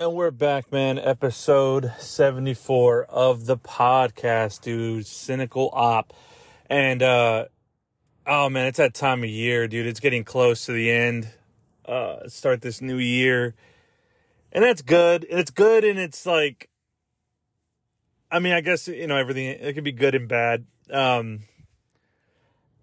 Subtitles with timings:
[0.00, 0.96] And we're back, man.
[0.96, 5.04] Episode 74 of the podcast, dude.
[5.04, 6.12] Cynical Op.
[6.70, 7.46] And, uh,
[8.24, 9.88] oh man, it's that time of year, dude.
[9.88, 11.30] It's getting close to the end.
[11.84, 13.56] Uh, start this new year.
[14.52, 15.24] And that's good.
[15.28, 15.82] And it's good.
[15.82, 16.68] And it's like,
[18.30, 20.64] I mean, I guess, you know, everything, it could be good and bad.
[20.92, 21.40] Um,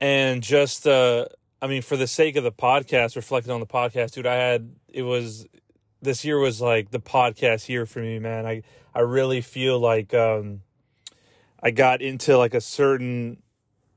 [0.01, 1.27] and just, uh,
[1.61, 4.75] I mean, for the sake of the podcast, reflecting on the podcast, dude, I had,
[4.89, 5.47] it was,
[6.05, 8.45] this year was like the podcast year for me, man.
[8.45, 10.61] I I really feel like um,
[11.61, 13.41] I got into like a certain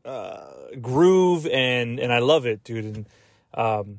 [0.04, 0.46] uh,
[0.80, 2.84] groove and and I love it, dude.
[2.84, 3.08] And
[3.54, 3.98] um,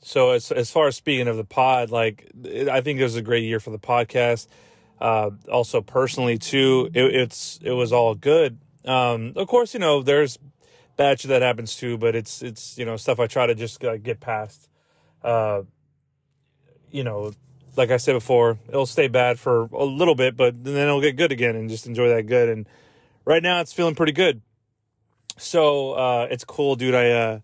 [0.00, 2.30] so as as far as speaking of the pod, like
[2.70, 4.46] I think it was a great year for the podcast.
[5.00, 8.58] Uh, also personally too, it, it's it was all good.
[8.84, 10.38] Um, of course, you know there's
[10.98, 13.96] shit that happens too, but it's it's you know stuff I try to just uh,
[13.96, 14.68] get past.
[15.22, 15.62] Uh,
[16.90, 17.32] you know,
[17.76, 21.16] like I said before, it'll stay bad for a little bit, but then it'll get
[21.16, 22.48] good again and just enjoy that good.
[22.48, 22.68] And
[23.24, 24.42] right now it's feeling pretty good.
[25.36, 26.94] So, uh, it's cool, dude.
[26.94, 27.40] I, uh,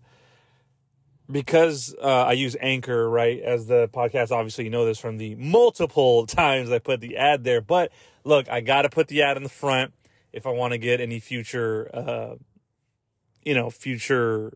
[1.29, 4.31] because, uh, I use Anchor, right, as the podcast.
[4.31, 7.61] Obviously, you know this from the multiple times I put the ad there.
[7.61, 7.91] But
[8.23, 9.93] look, I got to put the ad in the front
[10.31, 12.35] if I want to get any future, uh,
[13.43, 14.53] you know, future,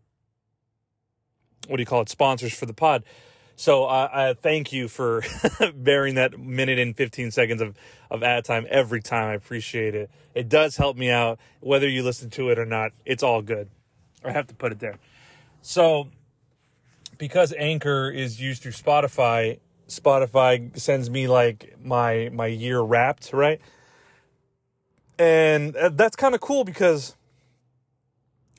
[1.67, 3.03] what do you call it, sponsors for the pod.
[3.61, 5.23] So uh, I thank you for
[5.75, 7.75] bearing that minute and 15 seconds of,
[8.09, 9.29] of ad time every time.
[9.29, 10.09] I appreciate it.
[10.33, 12.91] It does help me out, whether you listen to it or not.
[13.05, 13.69] It's all good.
[14.25, 14.95] I have to put it there.
[15.61, 16.07] So
[17.19, 23.61] because Anchor is used through Spotify, Spotify sends me like my my year wrapped, right?
[25.19, 27.15] And uh, that's kind of cool because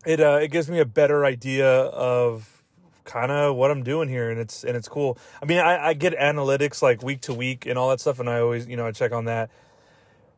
[0.07, 2.62] it uh, it gives me a better idea of
[3.05, 5.19] kind of what I'm doing here, and it's and it's cool.
[5.41, 8.29] I mean, I, I get analytics like week to week and all that stuff, and
[8.29, 9.51] I always you know I check on that.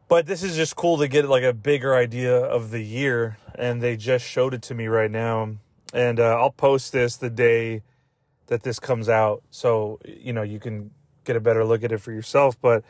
[0.09, 3.81] But this is just cool to get like a bigger idea of the year, and
[3.81, 5.57] they just showed it to me right now,
[5.93, 7.83] and uh, I'll post this the day
[8.47, 10.91] that this comes out, so you know you can
[11.25, 12.61] get a better look at it for yourself.
[12.61, 12.85] But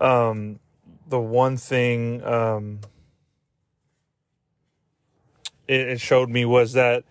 [0.00, 0.58] um,
[1.06, 2.80] the one thing um,
[5.68, 7.04] it, it showed me was that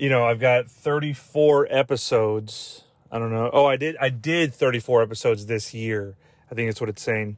[0.00, 2.84] you know, I've got 34 episodes.
[3.12, 3.50] I don't know.
[3.52, 6.16] Oh, I did I did 34 episodes this year.
[6.50, 7.36] I think that's what it's saying.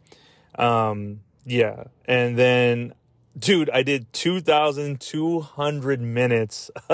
[0.54, 1.84] Um yeah.
[2.04, 2.94] And then
[3.36, 6.70] dude, I did 2200 minutes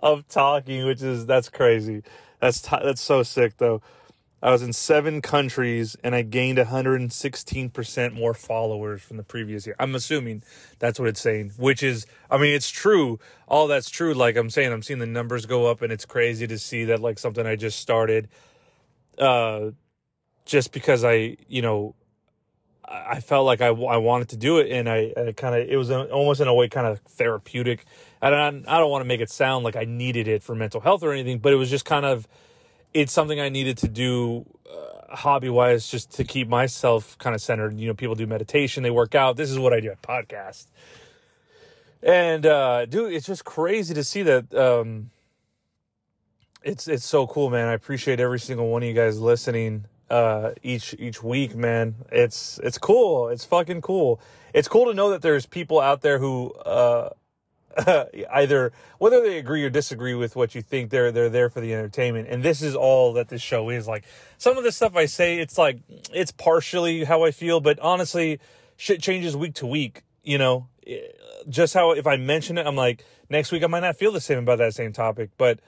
[0.00, 2.02] of talking, which is that's crazy.
[2.40, 3.82] That's t- that's so sick though.
[4.46, 9.74] I was in seven countries and I gained 116% more followers from the previous year.
[9.80, 10.44] I'm assuming
[10.78, 13.18] that's what it's saying, which is, I mean, it's true.
[13.48, 14.14] All that's true.
[14.14, 17.00] Like I'm saying, I'm seeing the numbers go up and it's crazy to see that,
[17.00, 18.28] like, something I just started,
[19.18, 19.72] uh,
[20.44, 21.96] just because I, you know,
[22.84, 25.76] I felt like I, I wanted to do it and I, I kind of, it
[25.76, 27.84] was almost in a way kind of therapeutic.
[28.22, 31.02] I, I don't want to make it sound like I needed it for mental health
[31.02, 32.28] or anything, but it was just kind of,
[32.96, 37.42] it's something I needed to do uh, hobby wise just to keep myself kind of
[37.42, 37.78] centered.
[37.78, 39.36] You know, people do meditation, they work out.
[39.36, 40.66] This is what I do at podcast.
[42.02, 45.10] And uh dude, it's just crazy to see that um
[46.62, 47.68] it's it's so cool, man.
[47.68, 51.96] I appreciate every single one of you guys listening uh each each week, man.
[52.10, 53.28] It's it's cool.
[53.28, 54.20] It's fucking cool.
[54.54, 57.10] It's cool to know that there's people out there who uh
[58.32, 61.74] either whether they agree or disagree with what you think they're they're there for the
[61.74, 62.28] entertainment.
[62.28, 63.86] And this is all that this show is.
[63.86, 64.04] Like
[64.38, 65.80] some of the stuff i say it's like
[66.12, 68.38] it's partially how i feel but honestly
[68.76, 70.68] shit changes week to week you know?
[70.86, 70.98] Eh,
[71.48, 74.20] just how if i mention it i'm like next week i might not feel the
[74.20, 75.60] same about that same topic but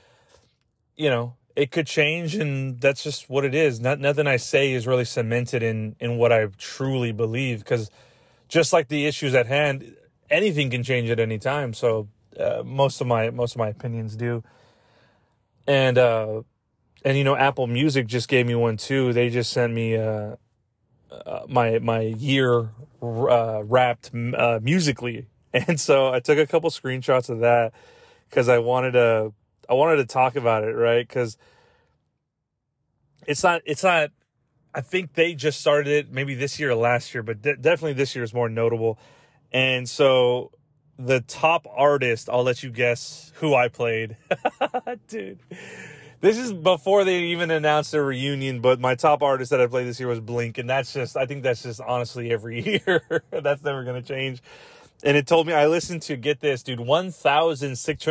[0.97, 3.81] you know it could change and that's just what it is.
[3.81, 7.91] Not nothing i say is really cemented in in what i truly believe because
[8.49, 9.97] just like the issues at hand
[10.31, 11.75] anything can change at any time.
[11.75, 12.09] So
[12.39, 14.43] uh, most of my most of my opinions do.
[15.67, 16.43] And uh,
[17.05, 19.13] and you know, Apple Music just gave me one too.
[19.13, 20.37] They just sent me uh,
[21.11, 22.71] uh my my year
[23.03, 27.73] uh, wrapped uh, musically, and so I took a couple screenshots of that
[28.29, 29.33] because I wanted to
[29.69, 31.07] I wanted to talk about it, right?
[31.07, 31.37] Because
[33.27, 34.11] it's not it's not.
[34.75, 37.95] I think they just started it maybe this year or last year, but de- definitely
[37.95, 38.99] this year is more notable
[39.53, 40.53] and so
[40.99, 44.17] the top artist, I'll let you guess who I played.
[45.09, 45.39] Dude.
[46.21, 49.87] This is before they even announced a reunion, but my top artist that I played
[49.87, 53.23] this year was Blink, and that's just I think that's just honestly every year.
[53.31, 54.43] that's never gonna change.
[55.05, 58.05] And it told me I listened to get this, dude, one thousand six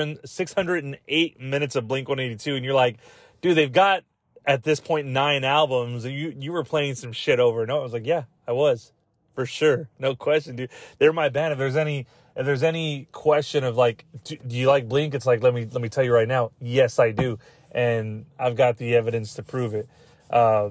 [0.54, 2.98] hundred and eight minutes of Blink one eighty two, and you're like,
[3.42, 4.04] dude, they've got
[4.46, 6.06] at this point nine albums.
[6.06, 7.82] You you were playing some shit over and over.
[7.82, 8.94] I was like, yeah, I was
[9.38, 10.72] for sure, no question, dude.
[10.98, 11.52] They're my band.
[11.52, 15.14] If there's any if there's any question of like, do, do you like Blink?
[15.14, 17.38] It's like let me let me tell you right now, yes, I do,
[17.72, 19.88] and I've got the evidence to prove it.
[20.32, 20.70] Uh,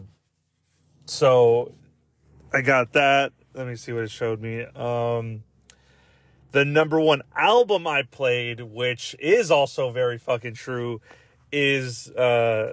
[1.04, 1.74] so
[2.52, 3.34] I got that.
[3.54, 4.64] Let me see what it showed me.
[4.64, 5.44] Um,
[6.50, 11.00] the number one album I played, which is also very fucking true,
[11.52, 12.72] is uh,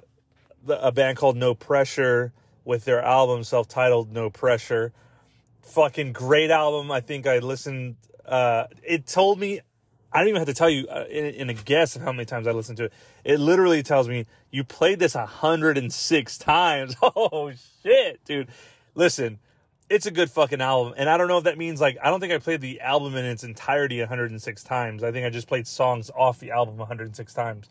[0.67, 2.33] a band called No Pressure
[2.65, 4.91] with their album self-titled No Pressure.
[5.63, 6.91] Fucking great album.
[6.91, 7.95] I think I listened.
[8.25, 9.61] Uh, it told me.
[10.15, 12.25] I don't even have to tell you uh, in, in, a guess of how many
[12.25, 12.93] times I listened to it.
[13.23, 16.95] It literally tells me you played this 106 times.
[17.01, 17.51] Oh
[17.81, 18.49] shit, dude.
[18.93, 19.39] Listen,
[19.89, 20.93] it's a good fucking album.
[20.97, 23.15] And I don't know if that means like I don't think I played the album
[23.15, 25.03] in its entirety 106 times.
[25.03, 27.69] I think I just played songs off the album 106 times.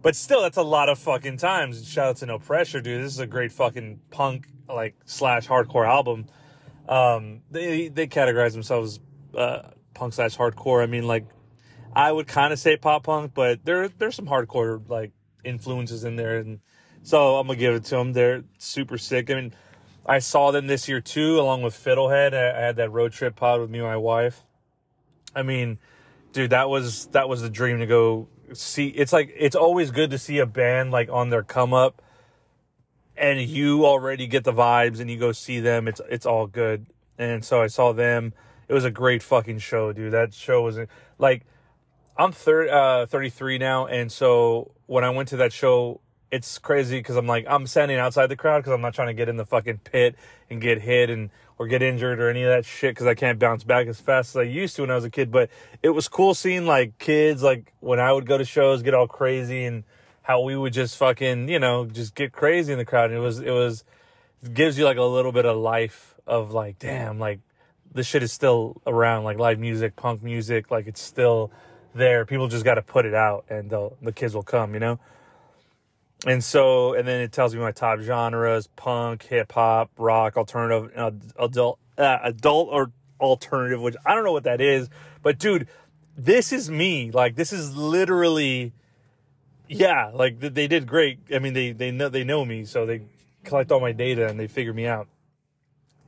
[0.00, 1.88] But still, that's a lot of fucking times.
[1.88, 3.04] Shout out to No Pressure, dude.
[3.04, 6.26] This is a great fucking punk like slash hardcore album.
[6.88, 9.00] Um, they they categorize themselves
[9.36, 10.82] uh, punk slash hardcore.
[10.82, 11.26] I mean, like
[11.94, 15.12] I would kind of say pop punk, but there there's some hardcore like
[15.44, 16.60] influences in there, and
[17.02, 18.12] so I'm gonna give it to them.
[18.14, 19.30] They're super sick.
[19.30, 19.54] I mean,
[20.06, 22.34] I saw them this year too, along with Fiddlehead.
[22.34, 24.44] I, I had that road trip pod with me and my wife.
[25.34, 25.78] I mean,
[26.32, 30.10] dude, that was that was the dream to go see it's like it's always good
[30.10, 32.02] to see a band like on their come up
[33.18, 36.86] and you already get the vibes and you go see them it's it's all good.
[37.18, 38.32] And so i saw them.
[38.68, 40.12] It was a great fucking show dude.
[40.12, 40.78] That show was
[41.18, 41.44] like
[42.16, 46.00] i'm thir- uh, 33 now and so when i went to that show
[46.32, 49.14] it's crazy because i'm like i'm standing outside the crowd because i'm not trying to
[49.14, 50.16] get in the fucking pit
[50.50, 53.38] and get hit and or get injured or any of that shit because I can't
[53.38, 55.30] bounce back as fast as I used to when I was a kid.
[55.30, 55.50] But
[55.82, 59.08] it was cool seeing like kids, like when I would go to shows, get all
[59.08, 59.84] crazy and
[60.28, 63.10] how we would just fucking, you know, just get crazy in the crowd.
[63.10, 63.82] And it was, it was,
[64.42, 67.40] it gives you like a little bit of life of like, damn, like
[67.94, 71.50] this shit is still around, like live music, punk music, like it's still
[71.94, 72.26] there.
[72.26, 75.00] People just got to put it out and the kids will come, you know?
[76.26, 80.90] and so and then it tells me my top genres punk hip hop rock alternative
[80.96, 82.90] uh, adult uh, adult or
[83.20, 84.88] alternative which i don't know what that is
[85.22, 85.68] but dude
[86.16, 88.72] this is me like this is literally
[89.68, 93.02] yeah like they did great i mean they they know they know me so they
[93.44, 95.08] collect all my data and they figure me out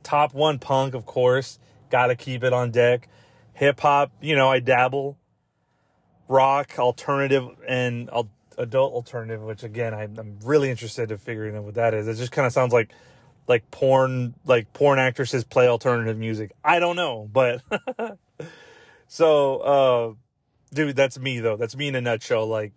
[0.03, 1.59] top one punk of course
[1.89, 3.07] gotta keep it on deck
[3.53, 5.17] hip hop you know i dabble
[6.27, 8.09] rock alternative and
[8.57, 12.07] adult alternative, which again I, am really interested in figuring out what that is.
[12.07, 12.91] It just kind of sounds like
[13.47, 16.51] like porn like porn actresses play alternative music.
[16.63, 17.61] I don't know, but
[19.07, 20.13] so uh
[20.73, 21.57] dude, that's me though.
[21.57, 22.47] That's me in a nutshell.
[22.47, 22.71] Like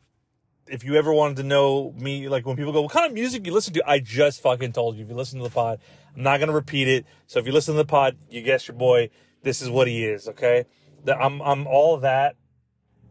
[0.67, 3.47] if you ever wanted to know me, like when people go, what kind of music
[3.47, 3.89] you listen to?
[3.89, 5.05] I just fucking told you.
[5.05, 5.81] If you listen to the pod,
[6.17, 7.07] I'm not gonna repeat it.
[7.27, 9.11] So if you listen to the pod, you guess your boy.
[9.43, 10.29] This is what he is.
[10.29, 10.65] Okay,
[11.07, 12.37] I'm I'm all that,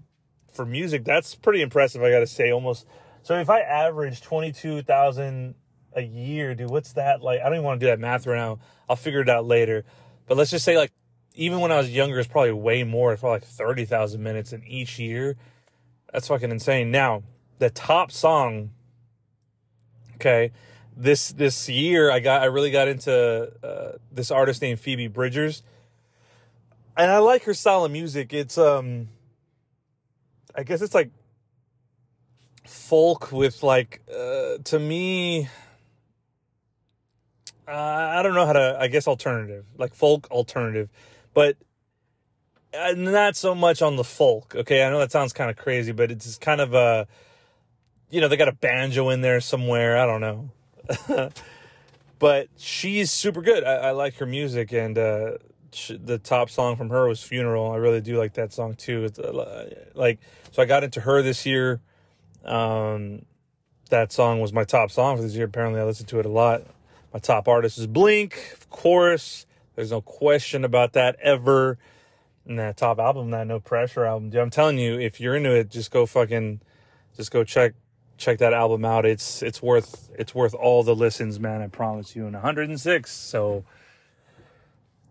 [0.52, 2.04] for music, that's pretty impressive.
[2.04, 2.86] I got to say, almost.
[3.24, 5.56] So if I average 22,000
[5.94, 6.70] a year, dude.
[6.70, 7.42] What's that like?
[7.42, 8.60] I don't even want to do that math right now.
[8.90, 9.84] I'll figure it out later.
[10.28, 10.92] But let's just say like
[11.36, 13.14] even when I was younger, it's probably way more.
[13.14, 15.36] It's probably like thirty thousand minutes in each year.
[16.12, 16.92] That's fucking insane.
[16.92, 17.24] Now
[17.60, 18.72] the top song.
[20.16, 20.52] Okay,
[20.96, 25.64] this this year I got I really got into uh, this artist named Phoebe Bridgers,
[26.98, 28.34] and I like her style of music.
[28.34, 29.10] It's um,
[30.56, 31.12] I guess it's like
[32.66, 35.50] folk with like uh, to me
[37.72, 40.90] uh, I don't know how to, I guess alternative, like folk alternative,
[41.34, 41.56] but
[42.78, 44.56] uh, not so much on the folk.
[44.56, 44.84] Okay.
[44.84, 47.08] I know that sounds kind of crazy, but it's kind of a,
[48.10, 49.98] you know, they got a banjo in there somewhere.
[49.98, 50.52] I don't know.
[52.20, 53.64] but she's super good.
[53.64, 55.38] I, I like her music and, uh,
[55.90, 59.18] the top song from her was funeral i really do like that song too it's
[59.18, 60.20] uh, like
[60.52, 61.80] so i got into her this year
[62.44, 63.22] um
[63.90, 66.30] that song was my top song for this year apparently i listened to it a
[66.30, 66.64] lot
[67.14, 69.46] my top artist is Blink, of course.
[69.76, 71.78] There's no question about that ever.
[72.46, 74.32] And that top album, that No Pressure album.
[74.34, 76.62] I'm telling you, if you're into it, just go fucking,
[77.16, 77.74] just go check
[78.22, 79.06] check that album out.
[79.06, 81.62] It's it's worth it's worth all the listens, man.
[81.62, 82.26] I promise you.
[82.26, 83.12] And 106.
[83.12, 83.66] So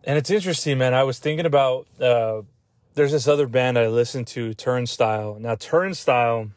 [0.05, 0.95] and it's interesting, man.
[0.95, 2.43] I was thinking about uh,
[2.95, 5.37] there's this other band I listened to, Turnstile.
[5.39, 6.51] Now, Turnstile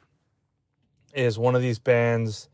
[1.14, 2.50] is one of these bands.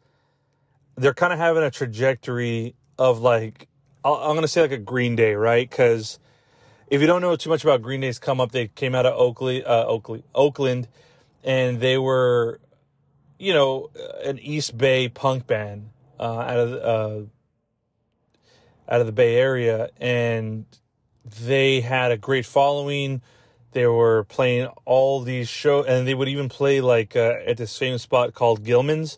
[0.96, 3.68] They're kind of having a trajectory of like
[4.04, 5.70] I'm gonna say like a Green Day, right?
[5.70, 6.20] Because
[6.90, 9.14] if you don't know too much about Green Day's come up, they came out of
[9.14, 10.88] Oakley, uh, Oakley, Oakland,
[11.44, 12.60] and they were,
[13.40, 13.90] you know,
[14.24, 20.66] an East Bay punk band uh, out of uh, out of the Bay Area, and
[21.42, 23.22] they had a great following.
[23.72, 27.78] They were playing all these shows, and they would even play like uh, at this
[27.78, 29.18] famous spot called Gilman's,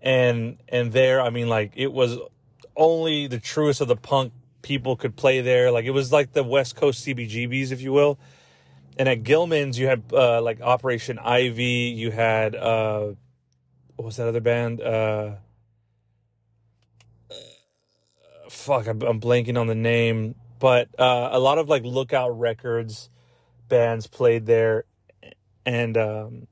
[0.00, 2.16] and and there, I mean, like it was
[2.74, 5.70] only the truest of the punk people could play there.
[5.70, 8.18] Like it was like the West Coast CBGBs, if you will.
[8.98, 11.92] And at Gilman's, you had uh, like Operation Ivy.
[11.94, 13.12] You had uh,
[13.96, 14.80] what was that other band?
[14.80, 15.36] Uh,
[18.48, 20.34] fuck, I'm, I'm blanking on the name.
[20.58, 23.10] But uh, a lot of like Lookout Records
[23.68, 24.84] bands played there,
[25.66, 26.46] and um,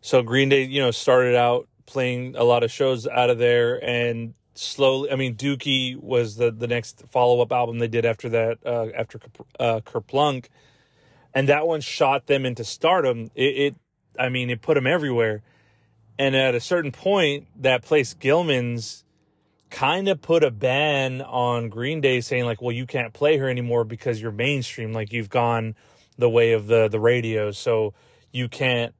[0.00, 3.82] so Green Day, you know, started out playing a lot of shows out of there,
[3.84, 5.10] and slowly.
[5.10, 8.86] I mean, Dookie was the the next follow up album they did after that, uh,
[8.96, 9.18] after
[9.58, 10.46] uh, Kerplunk,
[11.34, 13.30] and that one shot them into stardom.
[13.34, 13.76] It, it,
[14.18, 15.42] I mean, it put them everywhere.
[16.18, 19.04] And at a certain point, that place Gilman's
[19.70, 23.48] kind of put a ban on Green Day, saying like, "Well, you can't play her
[23.48, 24.92] anymore because you're mainstream.
[24.92, 25.74] Like you've gone
[26.16, 27.94] the way of the the radio, so
[28.32, 28.94] you can't."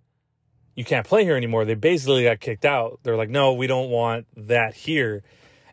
[0.74, 1.64] You can't play here anymore.
[1.64, 3.00] They basically got kicked out.
[3.02, 5.22] They're like, no, we don't want that here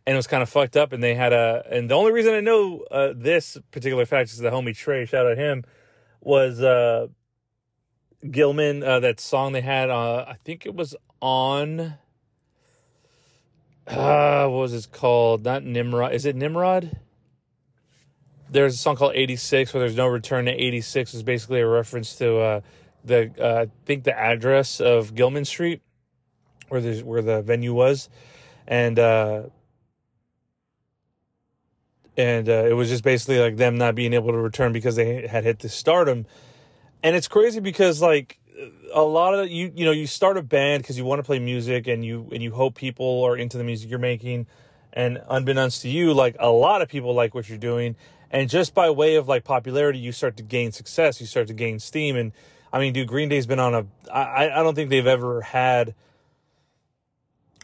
[0.06, 0.94] and it was kind of fucked up.
[0.94, 4.38] And they had a, and the only reason I know uh, this particular fact is
[4.38, 5.64] the homie Trey, shout out him,
[6.22, 7.08] was uh,
[8.30, 8.84] Gilman.
[8.84, 11.96] Uh, that song they had, uh, I think it was on.
[13.88, 15.44] Uh, what was it called?
[15.44, 16.14] Not Nimrod.
[16.14, 16.98] Is it Nimrod?
[18.50, 22.16] There's a song called 86 where there's no return to 86 is basically a reference
[22.18, 22.62] to uh,
[23.04, 25.82] the uh, I think the address of Gilman Street
[26.70, 28.10] where the where the venue was
[28.68, 29.44] and uh,
[32.16, 35.28] and uh, it was just basically like them not being able to return because they
[35.28, 36.26] had hit the stardom
[37.04, 38.40] and it's crazy because like
[38.94, 41.38] a lot of you you know you start a band because you want to play
[41.38, 44.48] music and you and you hope people are into the music you're making.
[44.96, 47.96] And unbeknownst to you like a lot of people like what you're doing.
[48.30, 51.54] And just by way of like popularity you start to gain success you start to
[51.54, 52.16] gain steam.
[52.16, 52.32] And
[52.72, 55.94] i mean dude green day's been on a i i don't think they've ever had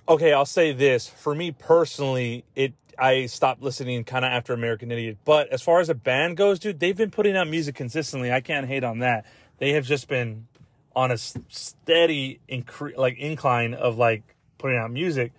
[0.08, 1.08] okay i'll say this.
[1.08, 5.18] For me personally it I stopped listening kind of after American Idiot.
[5.26, 8.32] But as far as a band goes, dude, they've been putting out music consistently.
[8.32, 9.26] I can't hate on that.
[9.58, 10.48] They have just been
[10.96, 14.24] on a steady incre- like incline of like
[14.58, 15.32] putting out music.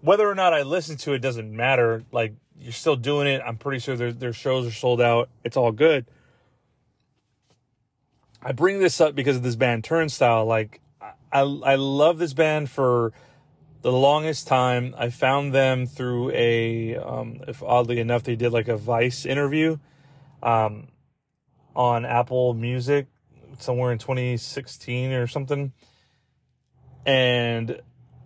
[0.00, 2.04] Whether or not I listen to it doesn't matter.
[2.12, 3.40] Like you're still doing it.
[3.44, 5.28] I'm pretty sure their their shows are sold out.
[5.44, 6.06] It's all good.
[8.42, 10.44] I bring this up because of this band Turnstile.
[10.44, 10.80] Like
[11.32, 13.12] I I love this band for
[13.82, 14.94] the longest time.
[14.96, 19.78] I found them through a, um, if oddly enough, they did like a Vice interview
[20.42, 20.88] um,
[21.74, 23.08] on Apple Music
[23.58, 25.72] somewhere in 2016 or something.
[27.04, 27.80] And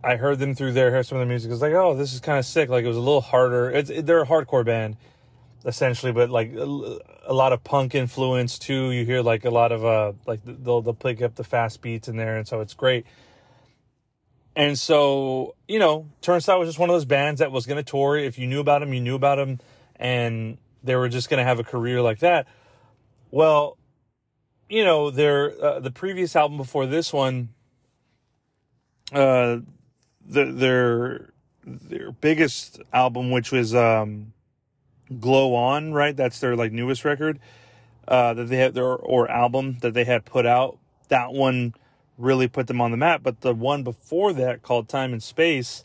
[0.05, 1.51] I heard them through there, heard some of the music.
[1.51, 2.69] I was like, oh, this is kind of sick.
[2.69, 3.71] Like it was a little harder.
[3.71, 4.97] It's, it, they're a hardcore band
[5.65, 8.93] essentially, but like a, a, lot of punk influence too.
[8.93, 12.07] You hear like a lot of, uh, like they'll, they'll pick up the fast beats
[12.07, 12.37] in there.
[12.37, 13.07] And so it's great.
[14.57, 17.89] And so, you know, Turnstile was just one of those bands that was going to
[17.89, 18.17] tour.
[18.17, 19.61] If you knew about them, you knew about them,
[19.97, 22.47] and they were just going to have a career like that.
[23.31, 23.77] Well,
[24.71, 27.51] you know, their uh, the previous album before this one,
[29.13, 29.59] uh,
[30.25, 31.33] the, their
[31.67, 34.33] their biggest album, which was um,
[35.21, 36.17] "Glow On," right?
[36.17, 37.39] That's their like newest record
[38.09, 40.79] uh, that they had their or album that they had put out.
[41.09, 41.75] That one
[42.19, 43.23] really put them on the map.
[43.23, 45.85] But the one before that, called Time and Space,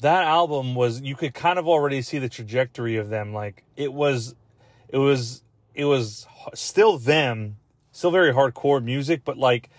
[0.00, 3.32] that album was you could kind of already see the trajectory of them.
[3.32, 4.34] Like it was,
[4.88, 5.42] it was,
[5.74, 7.56] it was still them,
[7.92, 9.70] still very hardcore music, but like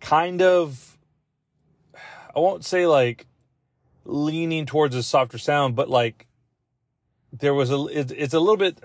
[0.00, 0.98] kind of,
[2.34, 3.26] I won't say like
[4.04, 6.26] leaning towards a softer sound, but like
[7.32, 8.78] there was a, it, it's a little bit,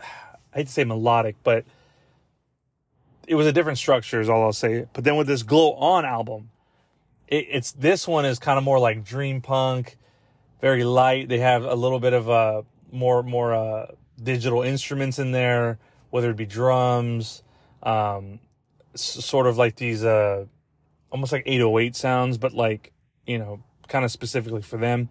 [0.53, 1.65] I hate to say melodic, but
[3.27, 4.85] it was a different structure is all I'll say.
[4.93, 6.49] But then with this Glow On album,
[7.27, 9.97] it, it's this one is kind of more like dream punk,
[10.61, 11.27] very light.
[11.29, 13.87] They have a little bit of uh more more uh
[14.21, 15.79] digital instruments in there,
[16.09, 17.43] whether it be drums,
[17.83, 18.39] um,
[18.93, 20.45] s- sort of like these uh
[21.11, 22.91] almost like 808 sounds, but like
[23.25, 25.09] you know kind of specifically for them.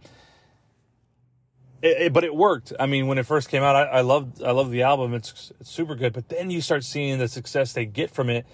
[1.84, 2.72] It, it, but it worked.
[2.80, 5.12] I mean, when it first came out, I, I loved I loved the album.
[5.12, 6.14] It's, it's super good.
[6.14, 8.46] But then you start seeing the success they get from it,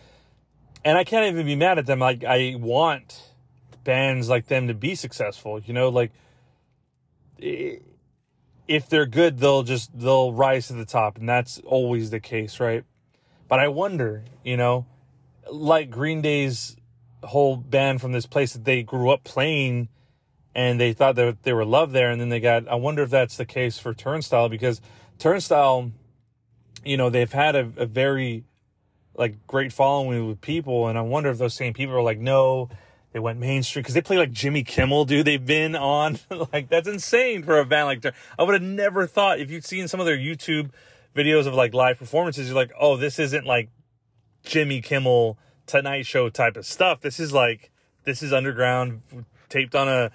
[0.84, 2.00] and I can't even be mad at them.
[2.00, 3.22] Like I want
[3.84, 5.60] bands like them to be successful.
[5.60, 6.10] You know, like
[7.38, 12.58] if they're good, they'll just they'll rise to the top, and that's always the case,
[12.58, 12.84] right?
[13.49, 14.87] But I wonder, you know,
[15.50, 16.76] like Green Day's
[17.22, 19.88] whole band from this place that they grew up playing
[20.54, 23.11] and they thought that they were loved there and then they got I wonder if
[23.11, 24.80] that's the case for Turnstile because
[25.19, 25.92] Turnstile
[26.85, 28.45] you know they've had a, a very
[29.14, 32.69] like great following with people and I wonder if those same people are like no
[33.12, 35.26] they went mainstream because they play like Jimmy Kimmel, dude.
[35.26, 36.19] They've been on
[36.52, 38.14] like that's insane for a band like that.
[38.38, 40.71] I would have never thought if you'd seen some of their YouTube
[41.14, 43.69] videos of like live performances, you're like, oh, this isn't like
[44.45, 47.00] Jimmy Kimmel Tonight Show type of stuff.
[47.00, 47.71] This is like
[48.04, 49.02] this is underground,
[49.49, 50.11] taped on a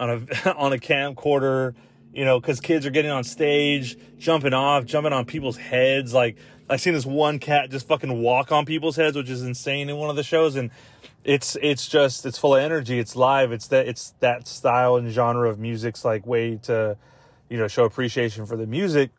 [0.00, 1.74] on a on a camcorder.
[2.12, 6.12] You know, because kids are getting on stage, jumping off, jumping on people's heads.
[6.12, 6.36] Like
[6.68, 9.96] I seen this one cat just fucking walk on people's heads, which is insane in
[9.96, 10.70] one of the shows, and
[11.24, 12.98] it's it's just it's full of energy.
[12.98, 13.52] It's live.
[13.52, 16.96] It's that it's that style and genre of music's like way to,
[17.48, 19.10] you know, show appreciation for the music.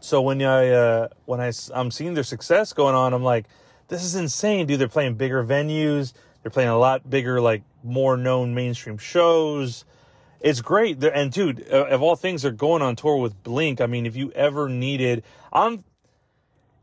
[0.00, 3.46] So when I uh, when I I'm seeing their success going on, I'm like,
[3.88, 4.80] this is insane, dude.
[4.80, 6.12] They're playing bigger venues.
[6.42, 9.84] They're playing a lot bigger, like more known mainstream shows.
[10.40, 11.02] It's great.
[11.02, 13.80] And dude, uh, of all things, they're going on tour with Blink.
[13.80, 15.84] I mean, if you ever needed, I'm,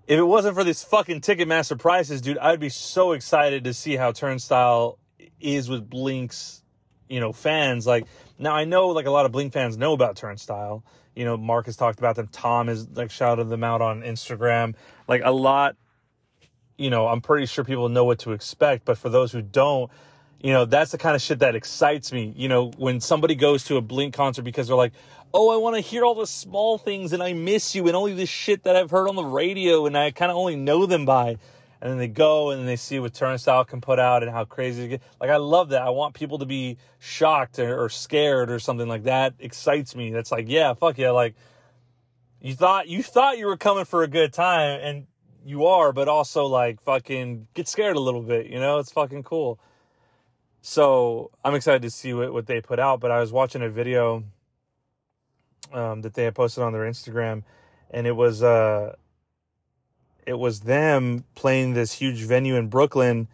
[0.07, 3.95] if it wasn't for these fucking Ticketmaster prices, dude, I'd be so excited to see
[3.95, 4.99] how Turnstile
[5.39, 6.63] is with Blink's,
[7.07, 7.87] you know, fans.
[7.87, 8.05] Like,
[8.37, 10.83] now I know like a lot of Blink fans know about Turnstile.
[11.15, 12.27] You know, Mark has talked about them.
[12.27, 14.75] Tom has like shouted them out on Instagram.
[15.07, 15.77] Like a lot
[16.77, 18.85] you know, I'm pretty sure people know what to expect.
[18.85, 19.89] But for those who don't,
[20.45, 22.31] you know, that's the kind of shit that excites me.
[22.37, 24.93] You know, when somebody goes to a Blink concert because they're like,
[25.33, 28.13] oh, I want to hear all the small things and I miss you and only
[28.13, 31.03] the shit that I've heard on the radio and I kind of only know them
[31.03, 31.39] by.
[31.81, 34.83] And then they go and they see what Turnstile can put out and how crazy
[34.83, 35.05] it gets.
[35.20, 35.81] Like, I love that.
[35.81, 39.33] I want people to be shocked or, or scared or something like that.
[39.39, 40.11] Excites me.
[40.11, 41.09] That's like, yeah, fuck yeah.
[41.09, 41.33] Like,
[42.39, 45.07] you thought, you thought you were coming for a good time and
[45.43, 48.77] you are, but also like fucking get scared a little bit, you know?
[48.77, 49.59] It's fucking cool.
[50.67, 52.99] So I'm excited to see what, what they put out.
[52.99, 54.23] But I was watching a video
[55.71, 57.43] um, that they had posted on their Instagram,
[57.91, 58.95] and it was uh,
[60.25, 63.27] it was them playing this huge venue in Brooklyn.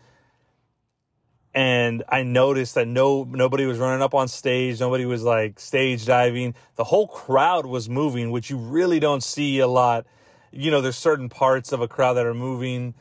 [1.53, 6.05] And I noticed that no nobody was running up on stage, nobody was like stage
[6.05, 6.53] diving.
[6.75, 10.05] The whole crowd was moving, which you really don't see a lot
[10.51, 12.93] you know, there's certain parts of a crowd that are moving,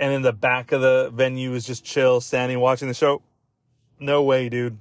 [0.00, 3.22] and in the back of the venue is just chill, standing, watching the show.
[4.00, 4.78] No way, dude.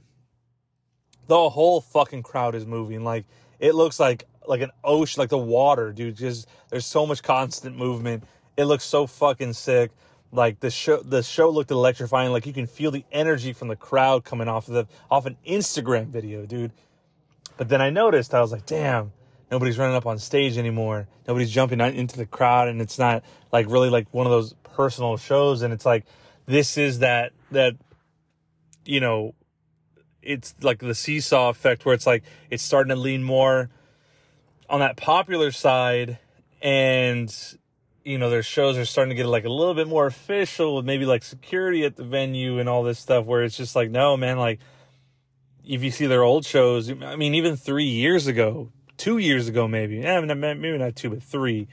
[1.28, 3.04] The whole fucking crowd is moving.
[3.04, 3.26] Like
[3.60, 6.16] it looks like like an ocean, like the water, dude.
[6.16, 8.24] Just there's so much constant movement.
[8.56, 9.92] It looks so fucking sick.
[10.32, 12.32] Like the show, the show looked electrifying.
[12.32, 15.38] Like you can feel the energy from the crowd coming off of the off an
[15.46, 16.72] Instagram video, dude.
[17.58, 19.12] But then I noticed, I was like, damn,
[19.52, 21.10] nobody's running up on stage anymore.
[21.28, 25.18] Nobody's jumping into the crowd, and it's not like really like one of those personal
[25.18, 25.62] shows.
[25.62, 26.06] And it's like
[26.46, 27.74] this is that that
[28.86, 29.36] you know,
[30.22, 33.70] it's like the seesaw effect where it's like it's starting to lean more
[34.70, 36.18] on that popular side,
[36.62, 37.30] and
[38.06, 40.86] you know their shows are starting to get like a little bit more official with
[40.86, 43.26] maybe like security at the venue and all this stuff.
[43.26, 44.62] Where it's just like, no, man, like
[45.66, 49.68] if you see their old shows, I mean, even three years ago, two years ago,
[49.68, 51.68] maybe, eh, maybe not two, but three,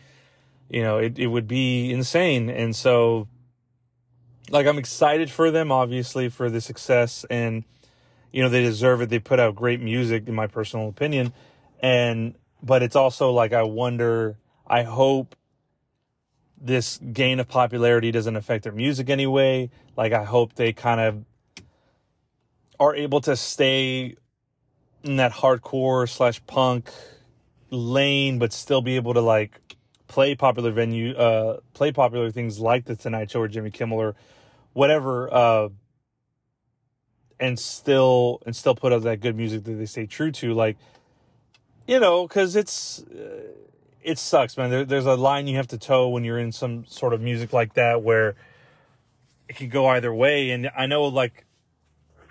[0.69, 2.51] you know, it, it would be insane.
[2.51, 3.29] And so,
[4.51, 7.25] like, I'm excited for them, obviously, for the success.
[7.31, 7.65] And,
[8.33, 9.09] you know, they deserve it.
[9.09, 11.33] They put out great music, in my personal opinion.
[11.81, 15.37] And, but it's also like, I wonder, I hope
[16.59, 19.71] this gain of popularity doesn't affect their music anyway.
[19.97, 21.25] Like, I hope they kind of
[22.79, 24.17] are able to stay
[25.03, 26.91] in that hardcore slash punk
[27.71, 29.61] lane, but still be able to like
[30.09, 34.15] play popular venue, uh, play popular things like the Tonight Show or Jimmy Kimmel or
[34.73, 35.69] whatever, uh,
[37.39, 40.77] and still and still put out that good music that they stay true to, like
[41.87, 43.43] you know, because it's uh,
[44.03, 44.71] it sucks, man.
[44.71, 47.53] There, there's a line you have to toe when you're in some sort of music
[47.53, 48.37] like that where
[49.49, 51.45] it can go either way, and I know like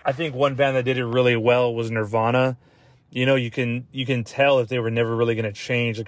[0.05, 2.57] I think one band that did it really well was Nirvana.
[3.09, 6.01] You know you can you can tell if they were never really going to change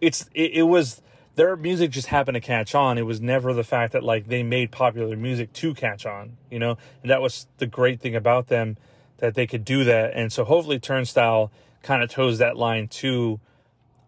[0.00, 1.02] it's it, it, was
[1.34, 4.42] their music just happened to catch on it was never the fact that like they
[4.42, 8.48] made popular music to catch on you know and that was the great thing about
[8.48, 8.76] them
[9.18, 11.50] that they could do that and so hopefully turnstile
[11.82, 13.40] kind of toes that line too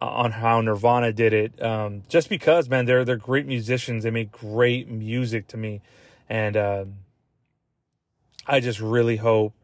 [0.04, 1.62] uh, on how Nirvana did it.
[1.62, 4.04] Um, just because, man, they're they're great musicians.
[4.04, 5.80] They make great music to me,
[6.28, 6.94] and um,
[8.46, 9.54] I just really hope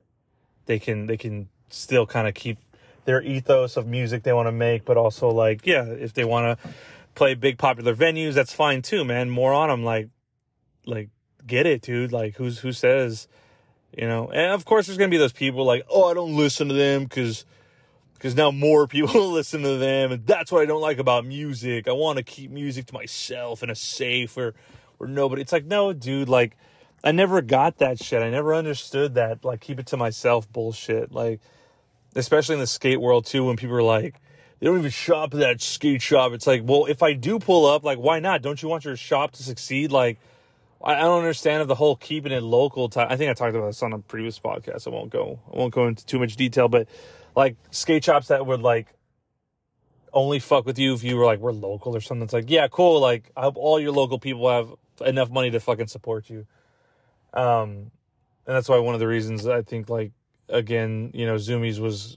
[0.67, 2.59] they can they can still kind of keep
[3.05, 6.59] their ethos of music they want to make, but also like yeah, if they want
[6.59, 6.69] to
[7.15, 9.31] play big popular venues, that's fine too, man.
[9.31, 10.09] More on them, like
[10.87, 11.11] like
[11.47, 12.13] get it, dude.
[12.13, 13.29] Like who's who says,
[13.97, 14.31] you know?
[14.31, 17.05] And of course, there's gonna be those people like, oh, I don't listen to them
[17.05, 17.45] because
[18.15, 21.89] because now more people listen to them, and that's what I don't like about music.
[21.89, 24.55] I want to keep music to myself in a safe or
[24.99, 25.43] where nobody.
[25.43, 26.29] It's like no, dude.
[26.29, 26.57] Like
[27.03, 28.23] I never got that shit.
[28.23, 29.45] I never understood that.
[29.45, 31.13] Like keep it to myself bullshit.
[31.13, 31.41] Like
[32.15, 34.21] especially in the skate world too, when people are like.
[34.61, 36.33] They don't even shop at that skate shop.
[36.33, 38.43] It's like, well, if I do pull up, like, why not?
[38.43, 39.91] Don't you want your shop to succeed?
[39.91, 40.19] Like,
[40.83, 42.91] I, I don't understand the whole keeping it local.
[42.91, 43.09] type.
[43.11, 44.87] I think I talked about this on a previous podcast.
[44.87, 45.41] I won't go.
[45.53, 46.89] I won't go into too much detail, but
[47.35, 48.89] like skate shops that would like
[50.13, 52.25] only fuck with you if you were like we're local or something.
[52.25, 53.01] It's like yeah, cool.
[53.01, 54.75] Like I hope all your local people have
[55.07, 56.47] enough money to fucking support you.
[57.33, 57.93] Um,
[58.47, 60.13] and that's why one of the reasons I think like
[60.49, 62.17] again, you know, Zumiez was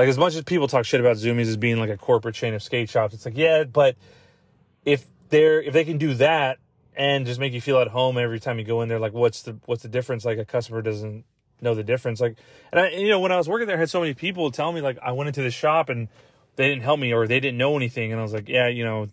[0.00, 2.54] like as much as people talk shit about Zumiez as being like a corporate chain
[2.54, 3.12] of skate shops.
[3.12, 3.96] It's like yeah, but
[4.86, 6.56] if they're if they can do that
[6.96, 8.98] and just make you feel at home every time you go in there.
[8.98, 10.24] Like, what's the what's the difference?
[10.24, 11.26] Like, a customer doesn't
[11.60, 12.18] know the difference.
[12.18, 12.38] Like,
[12.72, 14.72] and I, you know, when I was working there, I had so many people tell
[14.72, 16.08] me like, I went into the shop and
[16.56, 18.84] they didn't help me or they didn't know anything, and I was like, yeah, you
[18.84, 19.08] know,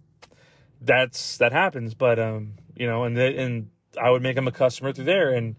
[0.81, 1.95] that's that happens.
[1.95, 3.69] But um, you know, and they, and
[4.01, 5.57] I would make them a customer through there, and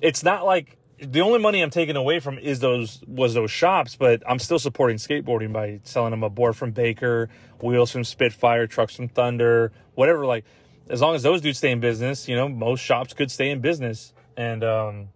[0.00, 3.96] it's not like the only money I'm taking away from is those was those shops,
[3.96, 7.28] but I'm still supporting skateboarding by selling them a board from Baker,
[7.60, 10.24] wheels from Spitfire, trucks from Thunder, whatever.
[10.24, 10.44] Like
[10.88, 13.60] as long as those dudes stay in business, you know, most shops could stay in
[13.60, 14.14] business.
[14.36, 15.08] And um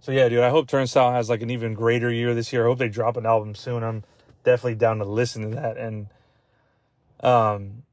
[0.00, 2.64] so yeah, dude, I hope Turnstile has like an even greater year this year.
[2.64, 3.84] I hope they drop an album soon.
[3.84, 4.02] I'm
[4.42, 5.76] definitely down to listen to that.
[5.76, 6.08] And
[7.20, 7.84] um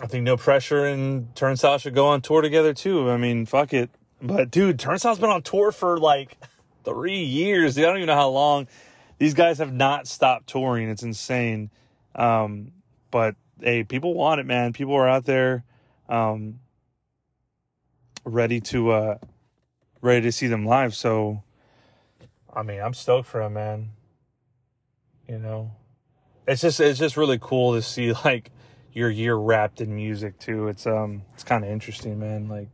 [0.00, 3.10] I think no pressure and Turnstile should go on tour together too.
[3.10, 3.90] I mean, fuck it.
[4.20, 6.36] But dude, Turnstile's been on tour for like
[6.84, 7.78] three years.
[7.78, 8.66] I don't even know how long.
[9.18, 10.88] These guys have not stopped touring.
[10.88, 11.70] It's insane.
[12.14, 12.72] Um,
[13.10, 14.72] but hey, people want it, man.
[14.72, 15.64] People are out there,
[16.08, 16.60] um,
[18.24, 19.18] ready to, uh,
[20.00, 20.94] ready to see them live.
[20.94, 21.42] So,
[22.52, 23.90] I mean, I'm stoked for them, man.
[25.28, 25.72] You know,
[26.46, 28.50] it's just, it's just really cool to see like
[28.92, 30.68] your year wrapped in music too.
[30.68, 32.48] It's, um, it's kind of interesting, man.
[32.48, 32.68] Like,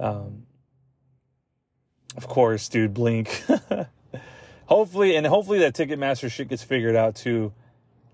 [0.00, 0.46] um,
[2.16, 3.44] of course, dude, Blink.
[4.66, 7.52] hopefully, and hopefully that Ticketmaster shit gets figured out too.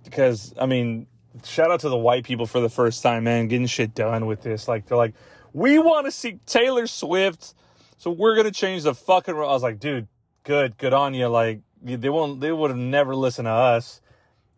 [0.05, 1.07] Because, I mean,
[1.45, 4.43] shout out to the white people for the first time, man, getting shit done with
[4.43, 4.69] this.
[4.69, 5.15] Like they're like,
[5.53, 7.55] we want to see Taylor Swift,
[7.99, 9.35] so we're gonna change the fucking.
[9.35, 10.09] I was like, dude,
[10.45, 11.29] good, good on you.
[11.29, 14.01] Like they won't, they would have never listened to us.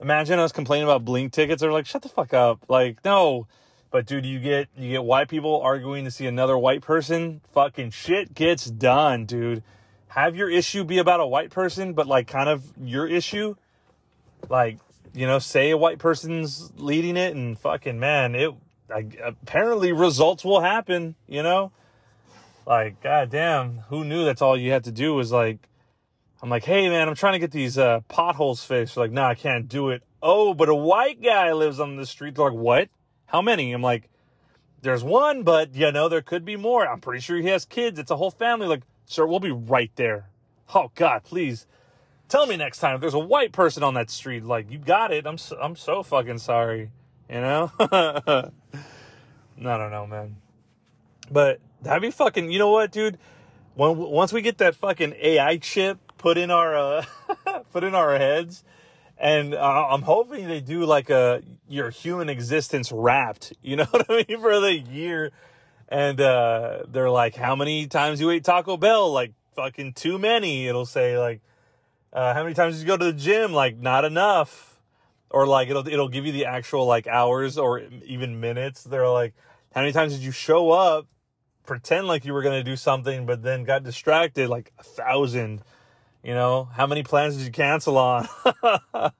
[0.01, 1.61] Imagine us complaining about Blink tickets.
[1.61, 2.65] They're like, shut the fuck up.
[2.69, 3.47] Like no.
[3.93, 7.43] But dude, you get you get white people arguing to see another white person.
[7.53, 9.63] Fucking shit gets done, dude.
[10.09, 13.55] Have your issue be about a white person, but like kind of your issue.
[14.49, 14.79] Like
[15.15, 18.55] you know, say a white person's leading it and fucking man, it
[18.91, 21.73] I, apparently results will happen, you know?
[22.67, 25.59] Like, goddamn, who knew that's all you had to do was like,
[26.43, 28.97] I'm like, hey man, I'm trying to get these uh, potholes fixed.
[28.97, 30.03] Like, no, nah, I can't do it.
[30.23, 32.35] Oh, but a white guy lives on the street.
[32.35, 32.89] They're like, what?
[33.33, 33.73] How many?
[33.73, 34.09] I'm like,
[34.83, 36.87] there's one, but you know, there could be more.
[36.87, 37.99] I'm pretty sure he has kids.
[37.99, 38.68] It's a whole family.
[38.68, 40.29] Like, sir, we'll be right there.
[40.75, 41.66] Oh God, please
[42.33, 44.42] Tell me next time if there's a white person on that street.
[44.42, 45.27] Like you got it.
[45.27, 46.90] I'm so, I'm so fucking sorry.
[47.29, 47.71] You know.
[47.79, 48.49] I
[49.59, 50.37] don't know, man.
[51.31, 52.51] But that'd be fucking.
[52.51, 53.18] You know what, dude?
[53.75, 57.05] When once we get that fucking AI chip put in our uh,
[57.75, 58.64] put in our heads,
[59.23, 63.55] and uh, I'm hoping they do like a your human existence wrapped.
[63.63, 65.31] You know what I mean for the year,
[65.89, 69.13] and uh, they're like, how many times you ate Taco Bell?
[69.13, 70.67] Like fucking too many.
[70.67, 71.41] It'll say like
[72.13, 73.53] uh, how many times you go to the gym?
[73.53, 74.81] Like not enough.
[75.31, 78.83] Or like it'll it'll give you the actual like hours or even minutes.
[78.83, 79.35] They're like,
[79.73, 81.07] how many times did you show up,
[81.65, 84.49] pretend like you were gonna do something, but then got distracted?
[84.49, 85.63] Like a thousand.
[86.23, 88.29] You know, how many plans did you cancel on?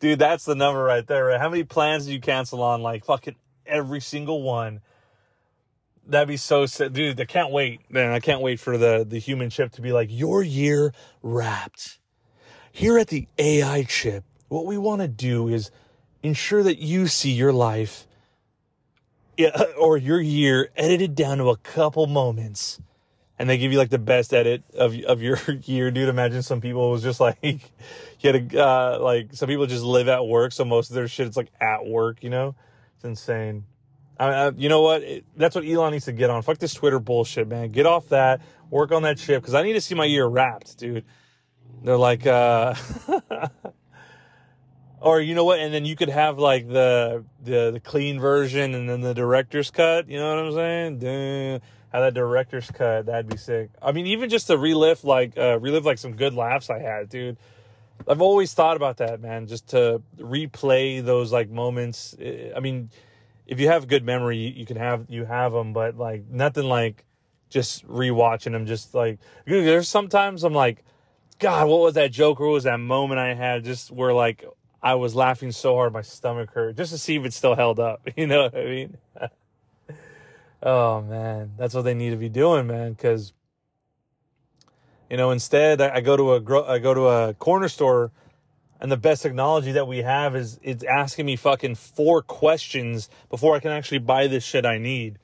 [0.00, 1.40] Dude, that's the number right there, right?
[1.40, 2.82] How many plans did you cancel on?
[2.82, 4.80] Like fucking every single one.
[6.06, 6.92] That'd be so sick.
[6.92, 7.90] Dude, I can't wait.
[7.90, 11.98] Man, I can't wait for the, the human chip to be like, your year wrapped.
[12.72, 15.70] Here at the AI chip, what we want to do is
[16.22, 18.06] ensure that you see your life
[19.78, 22.80] or your year edited down to a couple moments.
[23.42, 26.08] And they give you like the best edit of of your year, dude.
[26.08, 27.58] Imagine some people was just like you
[28.22, 31.26] had a uh, like some people just live at work, so most of their shit
[31.26, 32.22] is like at work.
[32.22, 32.54] You know,
[32.94, 33.64] it's insane.
[34.16, 35.02] I, I, you know what?
[35.02, 36.42] It, that's what Elon needs to get on.
[36.42, 37.70] Fuck this Twitter bullshit, man.
[37.70, 38.42] Get off that.
[38.70, 41.04] Work on that shit because I need to see my year wrapped, dude.
[41.82, 42.76] They're like, uh,
[45.00, 45.58] or you know what?
[45.58, 49.72] And then you could have like the the the clean version and then the director's
[49.72, 50.08] cut.
[50.08, 50.98] You know what I'm saying?
[51.00, 51.60] Damn.
[51.92, 53.06] Have that director's cut.
[53.06, 53.70] That'd be sick.
[53.82, 57.10] I mean, even just to relive like uh, relive like some good laughs I had,
[57.10, 57.36] dude.
[58.08, 59.46] I've always thought about that, man.
[59.46, 62.16] Just to replay those like moments.
[62.18, 62.90] I mean,
[63.46, 67.04] if you have good memory, you can have you have them, but like nothing like
[67.50, 68.64] just rewatching them.
[68.64, 70.84] Just like there's sometimes I'm like,
[71.38, 74.44] God, what was that joke or what was that moment I had just where like
[74.82, 77.78] I was laughing so hard my stomach hurt just to see if it still held
[77.78, 78.08] up.
[78.16, 78.96] You know what I mean?
[80.62, 82.92] oh man, that's what they need to be doing, man.
[82.92, 83.32] Because
[85.10, 88.12] you know, instead I, I go to a gro- I go to a corner store,
[88.80, 93.54] and the best technology that we have is it's asking me fucking four questions before
[93.54, 95.18] I can actually buy this shit I need.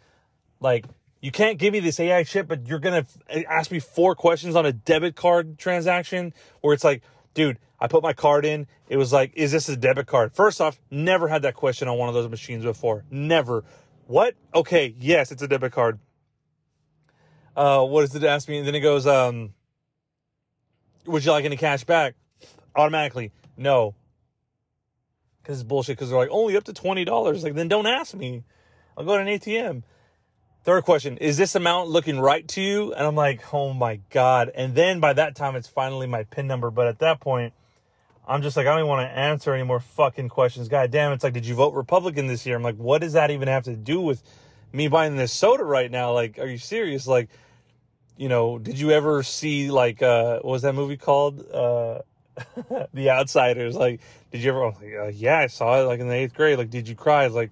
[0.61, 0.87] Like
[1.20, 4.55] you can't give me this AI shit, but you're gonna eh, ask me four questions
[4.57, 7.03] on a debit card transaction where it's like,
[7.35, 8.66] dude, I put my card in.
[8.88, 10.33] It was like, is this a debit card?
[10.33, 13.05] First off, never had that question on one of those machines before.
[13.11, 13.64] Never.
[14.08, 14.36] What?
[14.54, 15.98] Okay, yes, it's a debit card.
[17.54, 18.56] Uh, what does it ask me?
[18.56, 19.52] And then it goes, um,
[21.04, 22.14] would you like any cash back?
[22.74, 23.94] Automatically, no.
[25.42, 25.98] Because it's bullshit.
[25.98, 27.42] Because they're like, only up to $20.
[27.42, 28.44] Like, then don't ask me.
[28.96, 29.82] I'll go to an ATM.
[30.64, 32.94] Third question, is this amount looking right to you?
[32.94, 34.50] And I'm like, oh my God.
[34.54, 36.70] And then by that time, it's finally my PIN number.
[36.70, 37.52] But at that point,
[38.28, 40.68] I'm just like, I don't even want to answer any more fucking questions.
[40.68, 42.56] God damn, it's like, did you vote Republican this year?
[42.56, 44.22] I'm like, what does that even have to do with
[44.72, 46.12] me buying this soda right now?
[46.12, 47.06] Like, are you serious?
[47.06, 47.30] Like,
[48.18, 51.44] you know, did you ever see like uh what was that movie called?
[51.50, 52.00] Uh
[52.92, 53.74] The Outsiders.
[53.74, 56.58] Like, did you ever like, uh, yeah, I saw it like in the eighth grade.
[56.58, 57.24] Like, did you cry?
[57.24, 57.50] It's like,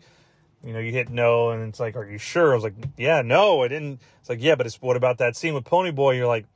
[0.62, 2.52] you know, you hit no and it's like, are you sure?
[2.52, 4.00] I was like, yeah, no, I didn't.
[4.20, 6.16] It's like, yeah, but it's what about that scene with Ponyboy?
[6.16, 6.46] You're like,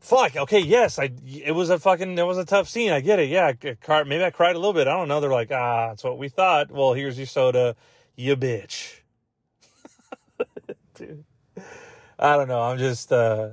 [0.00, 2.90] fuck, okay, yes, I, it was a fucking, it was a tough scene.
[2.90, 3.28] I get it.
[3.28, 3.52] Yeah,
[3.88, 4.88] I, maybe I cried a little bit.
[4.88, 5.20] I don't know.
[5.20, 6.70] They're like, ah, that's what we thought.
[6.70, 7.76] Well, here's your soda,
[8.16, 9.00] you bitch.
[10.94, 11.24] Dude,
[12.18, 12.60] I don't know.
[12.60, 13.50] I'm just, uh,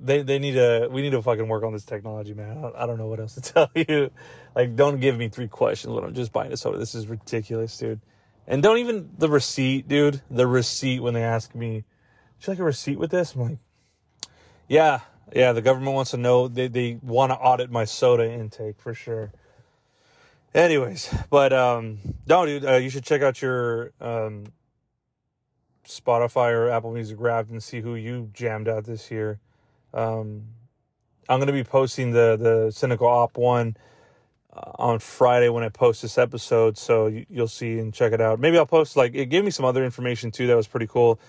[0.00, 2.58] they, they need to, we need to fucking work on this technology, man.
[2.58, 4.10] I, I don't know what else to tell you.
[4.54, 6.78] Like, don't give me three questions when I'm just buying a soda.
[6.78, 8.00] This is ridiculous, dude.
[8.46, 10.22] And don't even the receipt, dude.
[10.30, 11.84] The receipt when they ask me,
[12.38, 13.58] "Would you like a receipt with this?" I'm like,
[14.68, 15.00] yeah,
[15.34, 16.48] yeah, the government wants to know.
[16.48, 19.32] They they want to audit my soda intake for sure.
[20.54, 24.44] Anyways, but um, no, dude, uh, you should check out your um,
[25.86, 29.40] Spotify or Apple Music Wrapped and see who you jammed out this year.
[29.92, 30.44] Um,
[31.28, 33.76] I'm gonna be posting the the Cynical Op one
[34.52, 38.20] uh, on Friday when I post this episode, so you, will see and check it
[38.20, 38.40] out.
[38.40, 41.20] Maybe I'll post like it gave me some other information too that was pretty cool,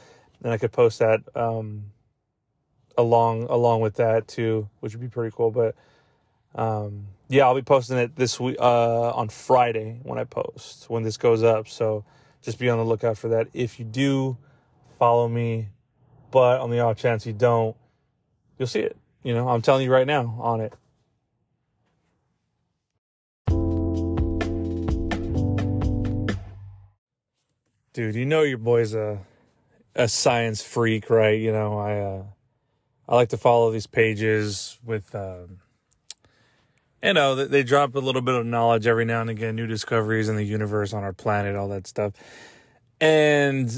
[0.44, 1.92] and I could post that um,
[3.00, 5.52] along along with that too, which would be pretty cool.
[5.52, 5.76] But
[6.54, 11.04] um, yeah, I'll be posting it this week uh, on Friday when I post when
[11.04, 11.68] this goes up.
[11.68, 12.04] So
[12.42, 13.48] just be on the lookout for that.
[13.54, 14.38] If you do
[14.98, 15.70] follow me,
[16.32, 17.76] but on the off chance you don't,
[18.58, 18.98] you'll see it.
[19.24, 20.74] You know, I'm telling you right now on it.
[27.94, 29.20] Dude, you know your boy's a
[29.96, 31.40] a science freak, right?
[31.40, 32.24] You know, I uh
[33.10, 35.58] I like to follow these pages with, um,
[37.02, 40.30] you know, they drop a little bit of knowledge every now and again, new discoveries
[40.30, 42.14] in the universe, on our planet, all that stuff.
[43.02, 43.72] And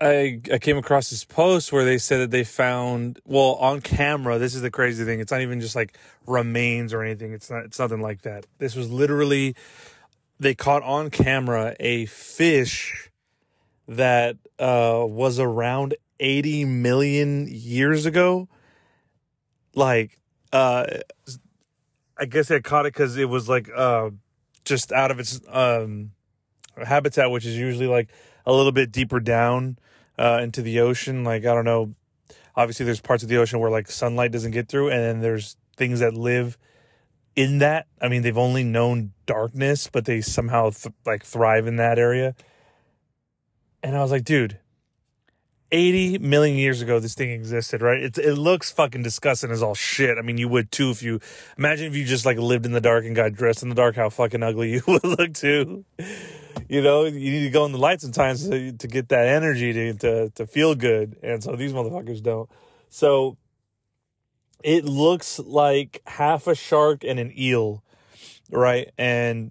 [0.00, 4.38] I I came across this post where they said that they found well on camera.
[4.38, 5.20] This is the crazy thing.
[5.20, 7.34] It's not even just like remains or anything.
[7.34, 7.64] It's not.
[7.64, 8.46] It's nothing like that.
[8.58, 9.54] This was literally
[10.40, 13.10] they caught on camera a fish
[13.86, 18.48] that uh, was around 80 million years ago
[19.74, 20.18] like
[20.52, 20.86] uh
[22.18, 24.10] I guess I caught it because it was like uh
[24.64, 26.12] just out of its um
[26.76, 28.10] habitat, which is usually like
[28.46, 29.78] a little bit deeper down
[30.18, 31.24] uh into the ocean.
[31.24, 31.94] Like I don't know,
[32.56, 35.56] obviously there's parts of the ocean where like sunlight doesn't get through, and then there's
[35.76, 36.58] things that live
[37.34, 37.86] in that.
[38.00, 42.34] I mean, they've only known darkness, but they somehow th- like thrive in that area.
[43.82, 44.58] And I was like, dude,
[45.72, 48.00] 80 million years ago this thing existed, right?
[48.02, 50.18] It, it looks fucking disgusting as all shit.
[50.18, 51.18] I mean, you would too if you
[51.58, 53.96] imagine if you just like lived in the dark and got dressed in the dark,
[53.96, 55.84] how fucking ugly you would look too.
[56.68, 59.72] you know, you need to go in the light sometimes to, to get that energy
[59.72, 62.48] to, to to feel good, and so these motherfuckers don't.
[62.90, 63.38] So
[64.62, 67.82] it looks like half a shark and an eel,
[68.50, 68.90] right?
[68.98, 69.50] And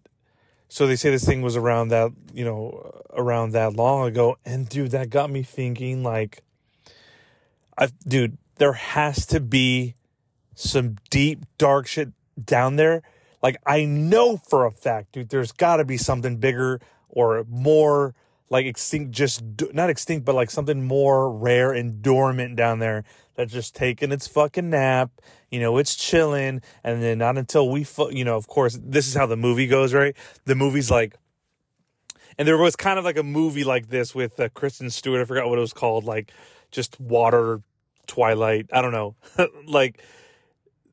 [0.72, 4.38] so they say this thing was around that, you know, around that long ago.
[4.46, 6.44] And dude, that got me thinking like,
[7.78, 9.96] I, dude, there has to be
[10.56, 13.04] some deep, dark shit down there.
[13.44, 16.80] Like, I know for a fact, dude, there's got to be something bigger
[17.10, 18.16] or more
[18.52, 19.42] like extinct, just
[19.74, 24.28] not extinct, but like something more rare and dormant down there that's just taking its
[24.28, 25.10] fucking nap.
[25.50, 26.62] You know, it's chilling.
[26.84, 29.68] And then not until we, fu- you know, of course, this is how the movie
[29.68, 30.16] goes, right?
[30.44, 31.16] The movie's like,
[32.38, 35.22] and there was kind of like a movie like this with uh, Kristen Stewart.
[35.22, 36.04] I forgot what it was called.
[36.04, 36.34] Like
[36.72, 37.62] just water
[38.06, 38.68] Twilight.
[38.74, 39.16] I don't know.
[39.66, 40.04] like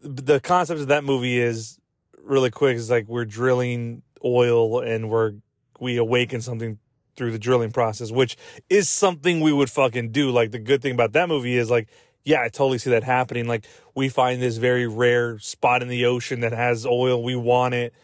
[0.01, 1.81] the concept of that movie is
[2.23, 2.77] really quick.
[2.77, 5.35] Is like we're drilling oil and we're
[5.81, 6.79] we awaken something
[7.19, 8.37] through the drilling process, which
[8.71, 10.31] is something we would fucking do.
[10.31, 11.89] Like the good thing about that movie is like
[12.25, 13.47] yeah, I totally see that happening.
[13.47, 17.23] Like we find this very rare spot in the ocean that has oil.
[17.23, 17.95] We want it.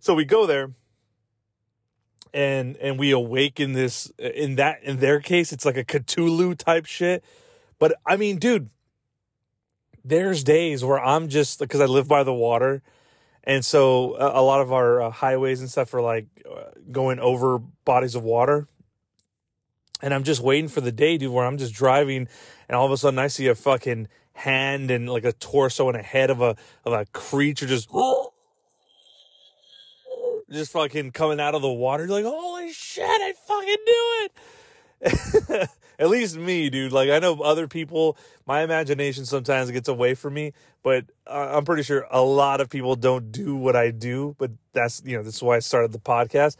[0.00, 0.72] So we go there
[2.32, 6.86] and and we awaken this in that in their case it's like a Cthulhu type
[6.86, 7.22] shit.
[7.78, 8.70] But I mean, dude,
[10.02, 12.82] there's days where I'm just because I live by the water
[13.44, 17.18] and so a, a lot of our uh, highways and stuff are like uh, going
[17.20, 18.68] over bodies of water.
[20.02, 22.28] And I'm just waiting for the day, dude, where I'm just driving
[22.68, 25.96] and all of a sudden I see a fucking hand and like a torso and
[25.96, 27.88] a head of a of a creature just
[30.50, 32.04] just fucking coming out of the water.
[32.04, 34.28] You're like, holy shit, I fucking knew
[35.62, 35.70] it.
[36.04, 36.92] At least me, dude.
[36.92, 41.82] Like I know other people, my imagination sometimes gets away from me, but I'm pretty
[41.82, 44.36] sure a lot of people don't do what I do.
[44.36, 46.56] But that's you know that's why I started the podcast.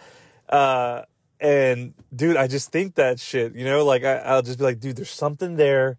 [0.49, 1.03] Uh,
[1.41, 3.55] and dude, I just think that shit.
[3.55, 5.99] You know, like I, I'll just be like, dude, there's something there,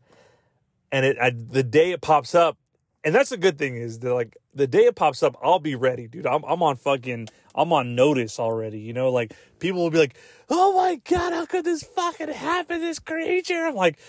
[0.91, 2.57] and it I, the day it pops up,
[3.05, 5.75] and that's the good thing is that like the day it pops up, I'll be
[5.75, 6.25] ready, dude.
[6.25, 8.79] I'm I'm on fucking I'm on notice already.
[8.79, 10.15] You know, like people will be like,
[10.49, 12.81] "Oh my god, how could this fucking happen?
[12.81, 13.99] This creature!" I'm like,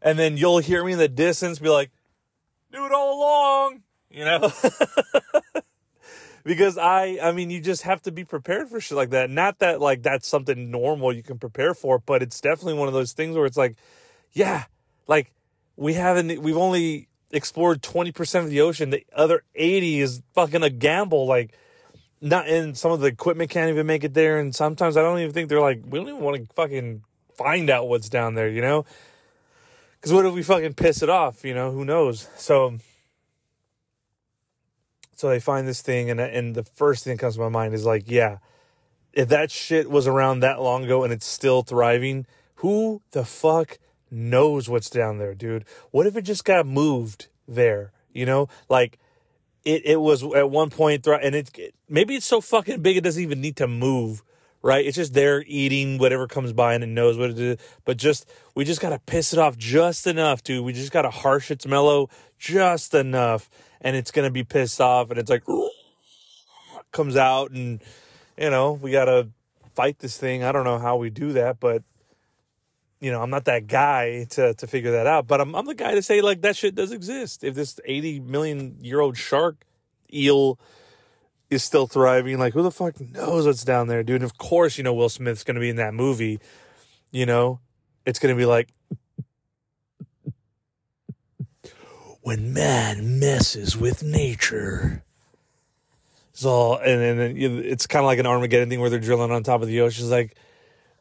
[0.00, 1.90] and then you'll hear me in the distance be like,
[2.72, 4.50] "Dude, all along," you know.
[6.44, 9.28] because I, I mean, you just have to be prepared for shit like that.
[9.28, 12.94] Not that like that's something normal you can prepare for, but it's definitely one of
[12.94, 13.76] those things where it's like,
[14.32, 14.64] yeah,
[15.06, 15.34] like
[15.76, 18.90] we haven't, we've only explored 20% of the ocean.
[18.90, 21.26] The other 80 is fucking a gamble.
[21.26, 21.56] Like,
[22.20, 25.18] not and some of the equipment can't even make it there and sometimes i don't
[25.18, 27.02] even think they're like we don't even want to fucking
[27.36, 28.84] find out what's down there you know
[29.92, 32.78] because what if we fucking piss it off you know who knows so
[35.14, 37.74] so they find this thing and and the first thing that comes to my mind
[37.74, 38.38] is like yeah
[39.12, 43.78] if that shit was around that long ago and it's still thriving who the fuck
[44.10, 48.98] knows what's down there dude what if it just got moved there you know like
[49.66, 51.02] it, it was at one point.
[51.02, 54.22] point, and it maybe it's so fucking big it doesn't even need to move,
[54.62, 54.86] right?
[54.86, 57.58] It's just there eating whatever comes by and it knows what it is.
[57.84, 60.64] But just we just gotta piss it off just enough, dude.
[60.64, 65.18] We just gotta harsh its mellow just enough, and it's gonna be pissed off, and
[65.18, 65.42] it's like
[66.92, 67.82] comes out, and
[68.38, 69.28] you know we gotta
[69.74, 70.44] fight this thing.
[70.44, 71.82] I don't know how we do that, but
[73.00, 75.74] you know, I'm not that guy to to figure that out, but I'm I'm the
[75.74, 77.44] guy to say like that shit does exist.
[77.44, 79.64] If this 80 million year old shark
[80.12, 80.58] eel
[81.50, 84.16] is still thriving, like who the fuck knows what's down there, dude?
[84.16, 86.40] And of course, you know Will Smith's gonna be in that movie.
[87.10, 87.60] You know,
[88.06, 88.70] it's gonna be like
[92.22, 95.04] when man messes with nature.
[96.32, 99.62] So and then it's kind of like an Armageddon thing where they're drilling on top
[99.62, 100.04] of the ocean.
[100.04, 100.36] It's like,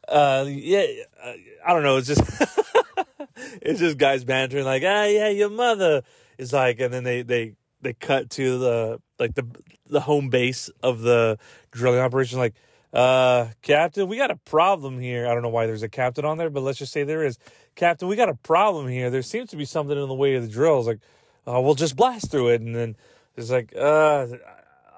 [0.07, 0.85] uh, yeah,
[1.23, 1.33] uh,
[1.65, 1.97] I don't know.
[1.97, 2.21] It's just
[3.61, 6.03] it's just guys bantering like, ah, yeah, your mother
[6.37, 9.45] is like, and then they they they cut to the like the
[9.87, 11.37] the home base of the
[11.71, 12.55] drilling operation, like,
[12.93, 15.27] uh, Captain, we got a problem here.
[15.27, 17.37] I don't know why there's a captain on there, but let's just say there is.
[17.75, 19.09] Captain, we got a problem here.
[19.09, 20.88] There seems to be something in the way of the drills.
[20.88, 20.99] Like,
[21.45, 22.95] uh, we'll just blast through it, and then
[23.36, 24.27] it's like, uh,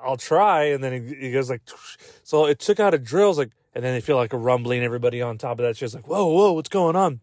[0.03, 1.61] I'll try, and then he, he goes like,
[2.23, 4.84] so it took out a drills like and then they feel like a rumbling.
[4.84, 7.20] Everybody on top of that shit's like, whoa, whoa, what's going on?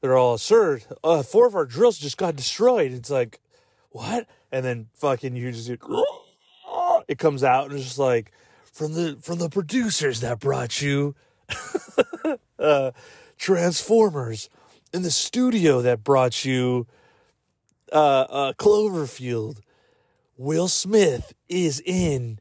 [0.00, 2.92] They're all, sir, uh, four of our drills just got destroyed.
[2.92, 3.40] It's like,
[3.90, 4.26] what?
[4.50, 8.32] And then fucking you just, it comes out and it's just like,
[8.72, 11.14] from the from the producers that brought you
[12.58, 12.90] uh,
[13.36, 14.48] Transformers,
[14.92, 16.86] in the studio that brought you
[17.92, 19.58] uh, uh, Cloverfield.
[20.38, 22.40] Will Smith is in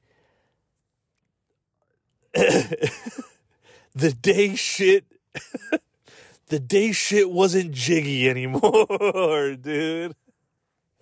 [3.94, 5.06] the day shit
[6.48, 10.16] the day shit wasn't jiggy anymore, dude.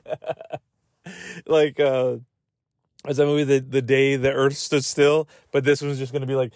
[1.45, 2.17] like uh
[3.05, 6.25] as that movie the the day the earth stood still, but this one's just gonna
[6.25, 6.53] be like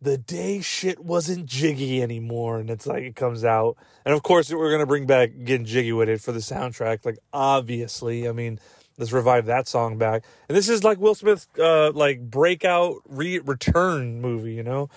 [0.00, 3.76] the day shit wasn't jiggy anymore and it's like it comes out.
[4.04, 7.18] And of course we're gonna bring back getting jiggy with it for the soundtrack like
[7.32, 8.28] obviously.
[8.28, 8.58] I mean
[8.98, 10.24] let's revive that song back.
[10.48, 14.90] And this is like will smith's uh like breakout re- return movie you know?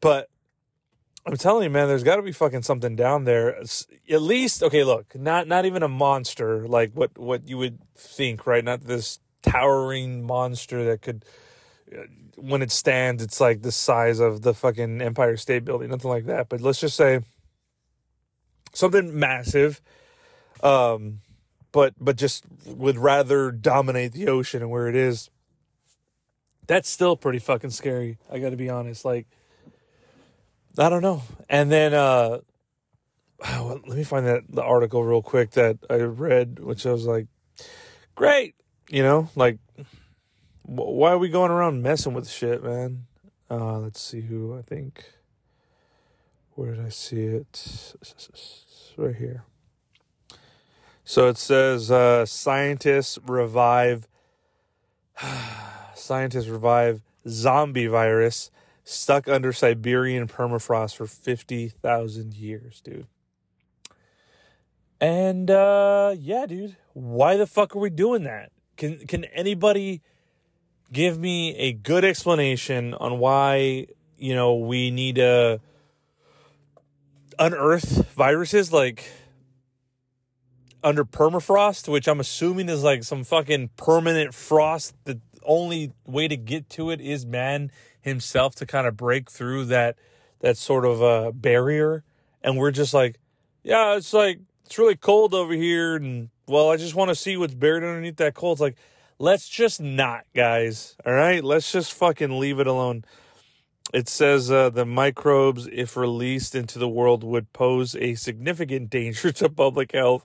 [0.00, 0.28] But
[1.26, 3.56] i'm telling you man there's got to be fucking something down there.
[3.58, 8.46] At least okay look not not even a monster like what what you would think
[8.46, 8.64] right?
[8.64, 11.24] Not this towering monster that could
[12.36, 16.26] when it stands, it's like the size of the fucking Empire State Building, nothing like
[16.26, 16.48] that.
[16.48, 17.20] But let's just say
[18.72, 19.80] something massive,
[20.62, 21.20] um,
[21.72, 25.30] but but just would rather dominate the ocean and where it is.
[26.66, 28.18] That's still pretty fucking scary.
[28.30, 29.04] I got to be honest.
[29.04, 29.26] Like,
[30.78, 31.22] I don't know.
[31.48, 32.38] And then uh,
[33.60, 37.26] let me find that the article real quick that I read, which I was like,
[38.14, 38.54] great.
[38.88, 39.58] You know, like
[40.70, 43.06] why are we going around messing with shit, man?
[43.50, 45.04] Uh, let's see who I think.
[46.54, 47.94] Where did I see it?
[48.96, 49.44] Right here.
[51.10, 54.06] So it says uh, scientists revive
[55.96, 58.52] scientists revive zombie virus
[58.84, 63.08] stuck under Siberian permafrost for 50,000 years, dude.
[65.00, 68.52] And uh yeah, dude, why the fuck are we doing that?
[68.76, 70.02] Can can anybody
[70.92, 75.60] give me a good explanation on why you know we need to
[77.36, 79.10] unearth viruses like
[80.82, 84.94] under permafrost which i'm assuming is like some fucking permanent frost.
[85.04, 87.70] The only way to get to it is man
[88.00, 89.96] himself to kind of break through that
[90.40, 92.04] that sort of uh barrier.
[92.42, 93.18] And we're just like
[93.62, 97.36] yeah it's like it's really cold over here and well i just want to see
[97.36, 98.56] what's buried underneath that cold.
[98.56, 98.76] It's like
[99.20, 100.96] let's just not, guys.
[101.06, 103.04] All right, let's just fucking leave it alone.
[103.92, 109.30] It says uh, the microbes, if released into the world, would pose a significant danger
[109.32, 110.24] to public health,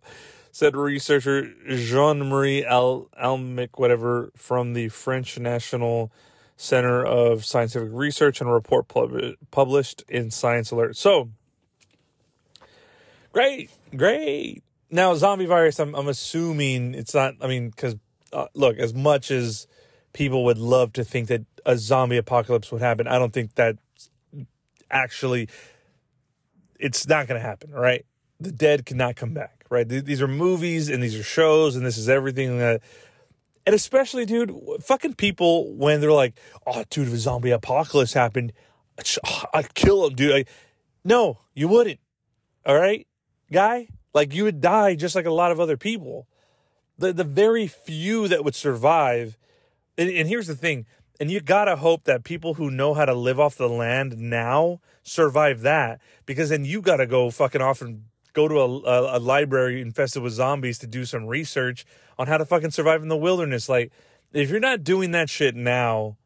[0.56, 6.14] said researcher Jean Marie Al- Almic, whatever, from the French National
[6.56, 10.96] Center of Scientific Research, and a report pub- published in Science Alert.
[10.96, 11.30] So,
[13.34, 14.64] great, great.
[14.90, 17.98] Now, zombie virus, I'm, I'm assuming it's not, I mean, because
[18.32, 19.68] uh, look, as much as
[20.14, 23.76] people would love to think that a zombie apocalypse would happen, I don't think that
[24.90, 25.50] actually
[26.80, 28.06] it's not going to happen, right?
[28.40, 29.88] The dead cannot come back, right?
[29.88, 32.82] These are movies and these are shows and this is everything that
[33.66, 38.54] and especially dude, fucking people when they're like, "Oh, dude, if a zombie apocalypse happened,
[39.26, 40.50] oh, I'd kill him, dude." Like,
[41.04, 42.00] no, you wouldn't.
[42.66, 43.08] All right?
[43.52, 46.28] Guy, like you would die just like a lot of other people
[46.98, 49.38] the the very few that would survive.
[49.98, 50.86] And, and here's the thing,
[51.20, 54.82] and you gotta hope that people who know how to live off the land now
[55.04, 58.04] survive that, because then you gotta go fucking off and
[58.36, 61.86] go to a, a, library infested with zombies to do some research
[62.20, 63.68] on how to fucking survive in the wilderness.
[63.68, 63.92] Like,
[64.34, 66.18] if you're not doing that shit now,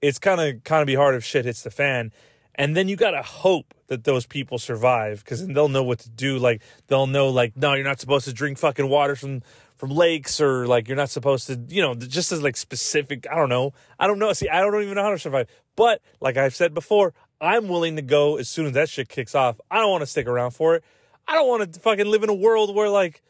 [0.00, 2.12] it's kind of kind of be hard if shit hits the fan.
[2.54, 6.38] And then you gotta hope that those people survive because they'll know what to do.
[6.38, 9.42] Like they'll know, like, no, you're not supposed to drink fucking water from
[9.76, 13.26] from lakes or like you're not supposed to, you know, just as like specific.
[13.30, 13.74] I don't know.
[13.98, 14.32] I don't know.
[14.32, 15.48] See, I don't even know how to survive.
[15.74, 19.34] But like I've said before, I'm willing to go as soon as that shit kicks
[19.34, 19.60] off.
[19.70, 20.84] I don't want to stick around for it.
[21.28, 23.22] I don't want to fucking live in a world where like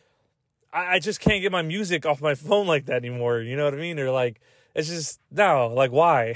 [0.73, 3.41] I, I just can't get my music off my phone like that anymore.
[3.41, 3.99] You know what I mean?
[3.99, 4.41] Or like
[4.75, 5.69] it's just no.
[5.69, 6.35] Like why?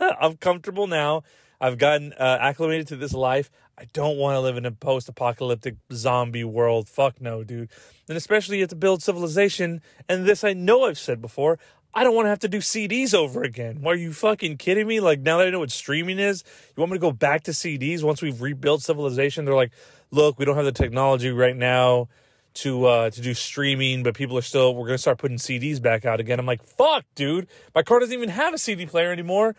[0.20, 1.22] I'm comfortable now.
[1.60, 3.50] I've gotten uh, acclimated to this life.
[3.78, 6.88] I don't want to live in a post apocalyptic zombie world.
[6.88, 7.70] Fuck no, dude.
[8.08, 9.80] And especially you have to build civilization.
[10.08, 11.58] And this I know I've said before.
[11.94, 13.82] I don't want to have to do CDs over again.
[13.86, 15.00] Are you fucking kidding me?
[15.00, 16.42] Like now that I know what streaming is,
[16.74, 19.44] you want me to go back to CDs once we've rebuilt civilization?
[19.44, 19.72] They're like,
[20.12, 22.08] look, we don't have the technology right now
[22.54, 26.04] to uh to do streaming, but people are still we're gonna start putting CDs back
[26.04, 26.38] out again.
[26.38, 27.48] I'm like, fuck, dude.
[27.74, 29.56] My car doesn't even have a CD player anymore.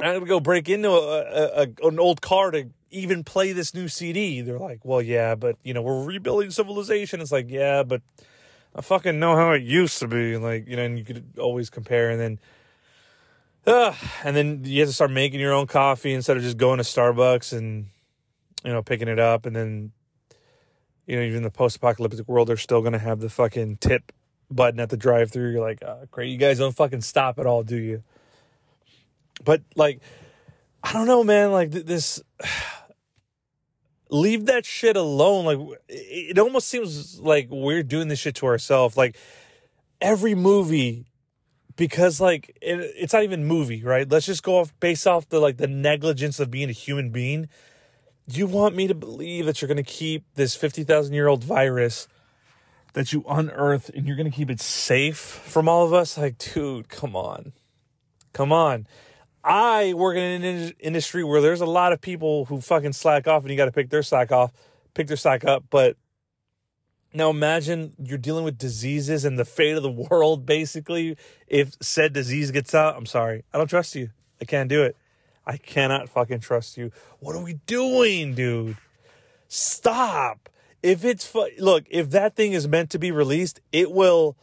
[0.00, 3.52] I had to go break into a, a, a, an old car to even play
[3.52, 4.40] this new CD.
[4.40, 7.20] They're like, well, yeah, but you know, we're rebuilding civilization.
[7.20, 8.02] It's like, yeah, but
[8.74, 10.36] I fucking know how it used to be.
[10.36, 12.10] Like, you know, and you could always compare.
[12.10, 12.38] And then,
[13.66, 16.84] and then you have to start making your own coffee instead of just going to
[16.84, 17.86] Starbucks and,
[18.64, 19.46] you know, picking it up.
[19.46, 19.92] And then,
[21.06, 24.12] you know, even the post apocalyptic world, they're still going to have the fucking tip
[24.50, 25.52] button at the drive through.
[25.52, 26.30] You're like, oh, great.
[26.30, 28.02] You guys don't fucking stop at all, do you?
[29.42, 30.00] but like,
[30.82, 31.50] I don't know, man.
[31.50, 32.22] Like th- this,
[34.10, 35.44] leave that shit alone.
[35.44, 38.96] Like, it almost seems like we're doing this shit to ourselves.
[38.96, 39.16] Like
[40.00, 41.06] every movie
[41.76, 44.08] because like it, it's not even movie right?
[44.08, 47.48] Let's just go off based off the like the negligence of being a human being.
[48.26, 52.08] You want me to believe that you're going to keep this 50,000 year old virus
[52.94, 56.16] that you unearthed and you're going to keep it safe from all of us?
[56.16, 57.52] Like dude come on.
[58.32, 58.86] Come on.
[59.42, 63.42] I work in an industry where there's a lot of people who fucking slack off
[63.42, 64.52] and you got to pick their slack off
[64.94, 65.96] pick their slack up but
[67.14, 72.12] now imagine you're dealing with diseases and the fate of the world basically if said
[72.12, 72.96] disease gets out.
[72.96, 73.44] I'm sorry.
[73.52, 74.10] I don't trust you.
[74.40, 74.96] I can't do it.
[75.46, 76.90] I cannot fucking trust you.
[77.20, 78.76] What are we doing, dude?
[79.46, 80.48] Stop.
[80.82, 84.36] If it's fu- look, if that thing is meant to be released, it will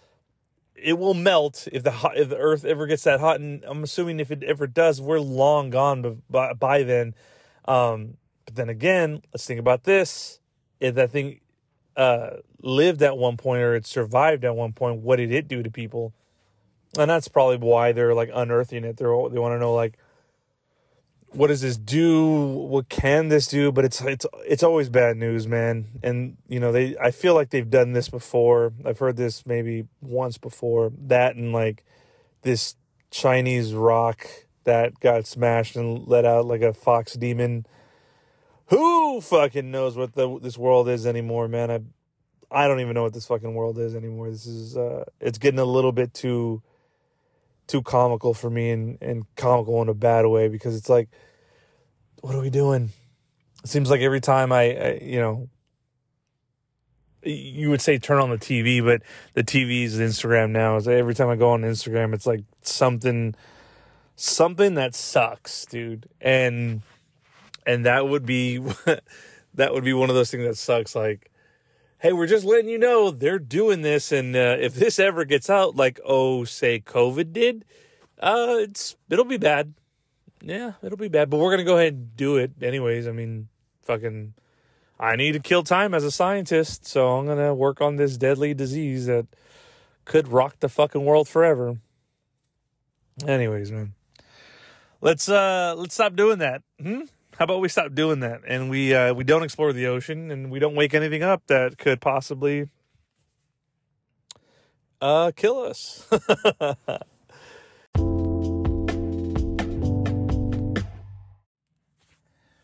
[0.76, 3.84] it will melt if the hot, if the earth ever gets that hot and I'm
[3.84, 7.14] assuming if it ever does, we're long gone by, by then.
[7.66, 10.40] Um, but then again, let's think about this.
[10.80, 11.42] If that thing
[11.96, 15.64] uh, lived at one point or it survived at one point, what did it do
[15.64, 16.14] to people?
[16.98, 18.98] And that's probably why they're like unearthing it.
[18.98, 19.98] They're they want to know like
[21.34, 22.30] what does this do?
[22.30, 23.72] What can this do?
[23.72, 25.88] But it's it's it's always bad news, man.
[26.04, 28.74] And you know they I feel like they've done this before.
[28.86, 30.92] I've heard this maybe once before.
[30.98, 31.86] That and like
[32.42, 32.76] this
[33.10, 34.28] Chinese rock
[34.66, 37.66] that got smashed and let out like a fox demon
[38.68, 41.72] who fucking knows what the this world is anymore, man?
[41.72, 41.80] I
[42.52, 44.30] I don't even know what this fucking world is anymore.
[44.30, 46.62] This is uh it's getting a little bit too
[47.68, 51.10] too comical for me and and comical in a bad way because it's like
[52.22, 52.92] what are we doing?
[53.64, 55.50] It seems like every time I, I you know
[57.24, 59.02] you would say turn on the TV, but
[59.34, 60.80] the TV is Instagram now.
[60.80, 63.36] So every time I go on Instagram, it's like something
[64.16, 66.08] something that sucks, dude.
[66.20, 66.82] And
[67.66, 68.58] and that would be
[69.54, 71.31] that would be one of those things that sucks like
[72.02, 75.52] hey we're just letting you know they're doing this and uh, if this ever gets
[75.52, 77.64] out like oh say covid did
[78.20, 79.76] uh it's it'll be bad.
[80.42, 83.08] Yeah it'll be bad but we're gonna go ahead and do it anyways.
[83.08, 83.50] I mean
[83.84, 84.34] fucking
[85.00, 88.54] i need to kill time as a scientist so i'm gonna work on this deadly
[88.54, 89.26] disease that
[90.06, 91.78] could rock the fucking world forever.
[93.28, 93.94] Anyways man.
[95.02, 96.64] Let's uh let's stop doing that.
[96.82, 97.02] Hmm
[97.42, 100.52] how about we stop doing that and we uh, we don't explore the ocean and
[100.52, 102.70] we don't wake anything up that could possibly
[105.02, 106.08] uh, kill us.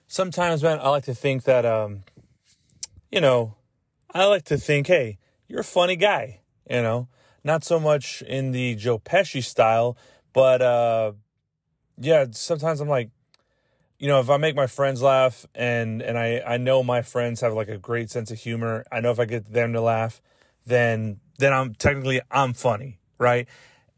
[0.07, 2.03] Sometimes, man, I like to think that, um,
[3.11, 3.55] you know,
[4.13, 5.17] I like to think, hey,
[5.47, 7.07] you're a funny guy, you know,
[7.43, 9.97] not so much in the Joe Pesci style,
[10.33, 11.13] but uh,
[11.97, 13.09] yeah, sometimes I'm like,
[13.99, 17.41] you know, if I make my friends laugh and and I I know my friends
[17.41, 20.21] have like a great sense of humor, I know if I get them to laugh,
[20.65, 23.47] then then I'm technically I'm funny, right?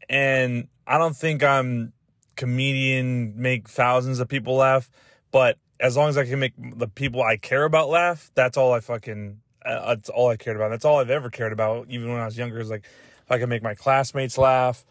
[0.08, 1.92] And I don't think I'm
[2.36, 4.90] comedian make thousands of people laugh,
[5.30, 8.72] but as long as I can make the people I care about laugh, that's all
[8.72, 10.70] I fucking uh, that's all I cared about.
[10.70, 13.38] That's all I've ever cared about even when I was younger is like if I
[13.38, 14.86] can make my classmates laugh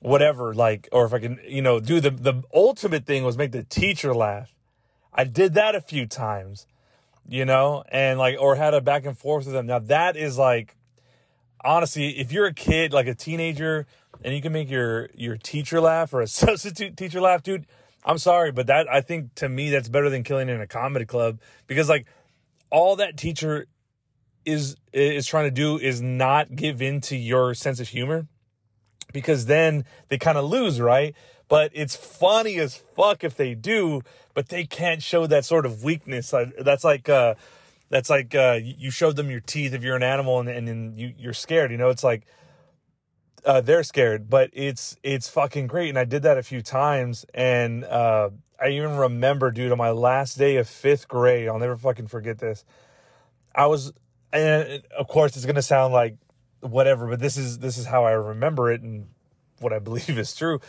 [0.00, 3.52] whatever, like, or if I can, you know, do the, the ultimate thing was make
[3.52, 4.54] the teacher laugh.
[5.12, 6.66] I did that a few times,
[7.26, 9.66] you know, and like, or had a back and forth with them.
[9.66, 10.76] Now that is like,
[11.64, 13.86] honestly, if you're a kid, like a teenager,
[14.22, 17.66] and you can make your, your teacher laugh or a substitute teacher laugh, dude,
[18.04, 21.06] I'm sorry, but that, I think to me, that's better than killing in a comedy
[21.06, 22.06] club because like
[22.70, 23.66] all that teacher
[24.44, 28.28] is, is trying to do is not give in to your sense of humor
[29.16, 31.14] because then they kind of lose, right?
[31.48, 34.02] But it's funny as fuck if they do,
[34.34, 36.34] but they can't show that sort of weakness.
[36.58, 37.34] That's like, uh,
[37.88, 41.14] that's like, uh, you showed them your teeth if you're an animal and, and, you,
[41.16, 42.26] you're scared, you know, it's like,
[43.46, 45.88] uh, they're scared, but it's, it's fucking great.
[45.88, 47.24] And I did that a few times.
[47.32, 48.28] And, uh,
[48.60, 52.38] I even remember, dude, on my last day of fifth grade, I'll never fucking forget
[52.38, 52.66] this.
[53.54, 53.94] I was,
[54.30, 56.18] and of course, it's to sound like
[56.70, 59.08] whatever, but this is this is how I remember it and
[59.60, 60.60] what I believe is true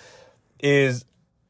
[0.60, 1.06] is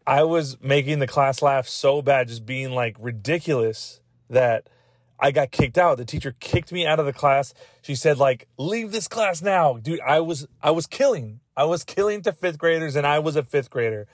[0.05, 4.69] I was making the class laugh so bad, just being like ridiculous that
[5.19, 5.97] I got kicked out.
[5.97, 7.53] The teacher kicked me out of the class.
[7.81, 11.39] She said like, "Leave this class now." Dude, I was I was killing.
[11.55, 14.07] I was killing to 5th graders and I was a 5th grader.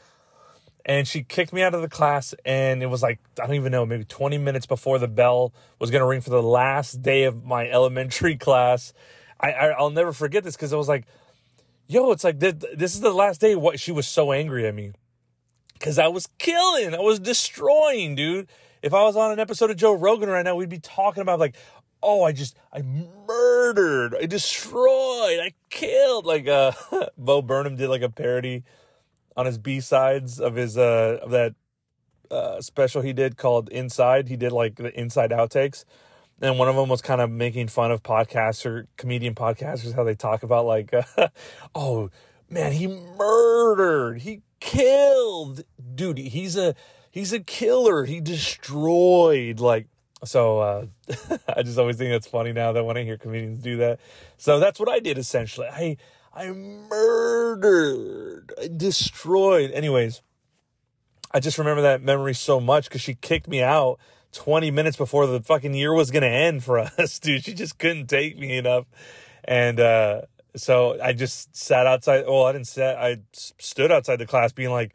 [0.86, 3.72] And she kicked me out of the class and it was like I don't even
[3.72, 7.24] know, maybe 20 minutes before the bell was going to ring for the last day
[7.24, 8.94] of my elementary class
[9.40, 11.06] I, I will never forget this because I was like,
[11.88, 13.56] yo, it's like this, this is the last day.
[13.56, 14.94] What she was so angry at me,
[15.80, 18.48] Cause I was killing, I was destroying, dude.
[18.82, 21.40] If I was on an episode of Joe Rogan right now, we'd be talking about
[21.40, 21.56] like,
[22.02, 26.26] oh, I just, I murdered, I destroyed, I killed.
[26.26, 26.72] Like, uh,
[27.18, 28.64] Bo Burnham did like a parody
[29.36, 31.56] on his B sides of his, uh, of that,
[32.32, 34.28] uh, special he did called Inside.
[34.30, 35.84] He did like the inside outtakes.
[36.44, 40.14] And one of them was kind of making fun of podcaster, comedian podcasters, how they
[40.14, 41.04] talk about like, uh,
[41.76, 42.10] oh
[42.50, 45.64] man, he murdered, he killed,
[45.96, 46.18] dude.
[46.18, 46.76] He's a
[47.10, 48.04] he's a killer.
[48.04, 49.88] He destroyed like
[50.26, 50.60] so.
[50.60, 50.86] Uh,
[51.48, 54.02] I just always think that's funny now that when I hear comedians do that.
[54.36, 55.68] So that's what I did essentially.
[55.68, 55.96] I
[56.34, 59.72] I murdered, I destroyed.
[59.72, 60.22] Anyways,
[61.32, 63.98] I just remember that memory so much because she kicked me out
[64.34, 67.46] 20 minutes before the fucking year was going to end for us, dude.
[67.46, 68.86] She just couldn't take me enough.
[69.44, 70.22] And, uh,
[70.56, 72.26] so I just sat outside.
[72.28, 72.96] Well, I didn't sit.
[72.96, 74.94] I stood outside the class being like,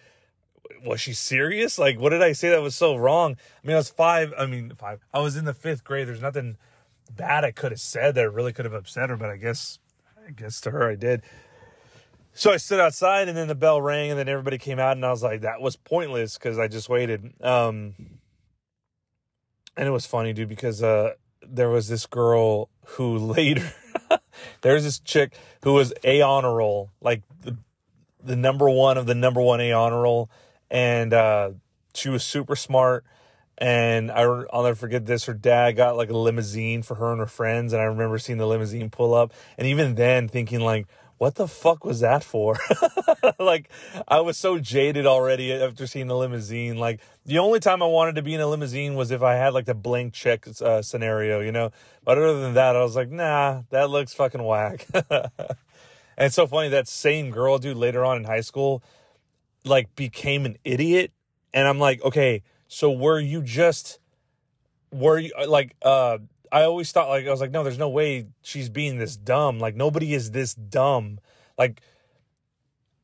[0.84, 1.78] was she serious?
[1.78, 3.36] Like, what did I say that was so wrong?
[3.62, 4.32] I mean, I was five.
[4.39, 5.01] I mean, five.
[5.12, 6.07] I was in the fifth grade.
[6.07, 6.57] There's nothing
[7.11, 9.78] bad I could have said that really could have upset her, but I guess,
[10.26, 11.22] I guess to her I did.
[12.34, 15.05] So I stood outside and then the bell rang and then everybody came out and
[15.05, 17.32] I was like, that was pointless because I just waited.
[17.43, 17.95] Um,
[19.79, 23.72] and it was funny, dude, because uh, there was this girl who later
[24.61, 27.57] there's this chick who was a honor roll, like the
[28.22, 30.29] the number one of the number one a honor roll,
[30.70, 31.51] and uh,
[31.95, 33.05] she was super smart.
[33.61, 35.24] And I, I'll never forget this.
[35.24, 38.39] Her dad got like a limousine for her and her friends, and I remember seeing
[38.39, 40.87] the limousine pull up, and even then thinking like,
[41.19, 42.57] what the fuck was that for?
[43.39, 43.69] like,
[44.07, 46.79] I was so jaded already after seeing the limousine.
[46.79, 49.53] Like, the only time I wanted to be in a limousine was if I had
[49.53, 51.73] like the blank check uh, scenario, you know?
[52.05, 54.87] But other than that, I was like, nah, that looks fucking whack.
[55.11, 55.31] and
[56.19, 58.83] it's so funny that same girl, dude, later on in high school,
[59.64, 61.12] like became an idiot.
[61.53, 63.99] And I'm like, okay, so were you just,
[64.93, 66.19] were you like, uh,
[66.53, 69.59] I always thought like I was like, no, there's no way she's being this dumb.
[69.59, 71.20] Like nobody is this dumb.
[71.57, 71.80] Like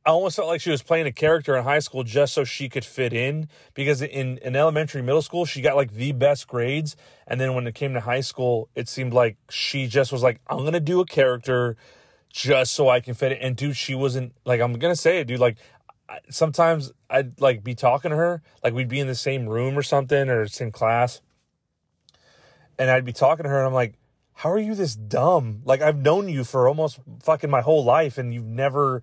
[0.06, 2.68] I almost felt like she was playing a character in high school just so she
[2.68, 3.48] could fit in.
[3.72, 6.94] Because in, in elementary, middle school, she got like the best grades.
[7.26, 10.40] And then when it came to high school, it seemed like she just was like,
[10.48, 11.76] I'm gonna do a character
[12.28, 13.38] just so I can fit it.
[13.40, 15.40] And dude, she wasn't like I'm gonna say it, dude.
[15.40, 15.56] Like
[16.28, 19.82] sometimes I'd like be talking to her, like we'd be in the same room or
[19.82, 21.22] something or same class
[22.78, 23.94] and I'd be talking to her and I'm like,
[24.34, 25.62] how are you this dumb?
[25.64, 29.02] Like I've known you for almost fucking my whole life and you've never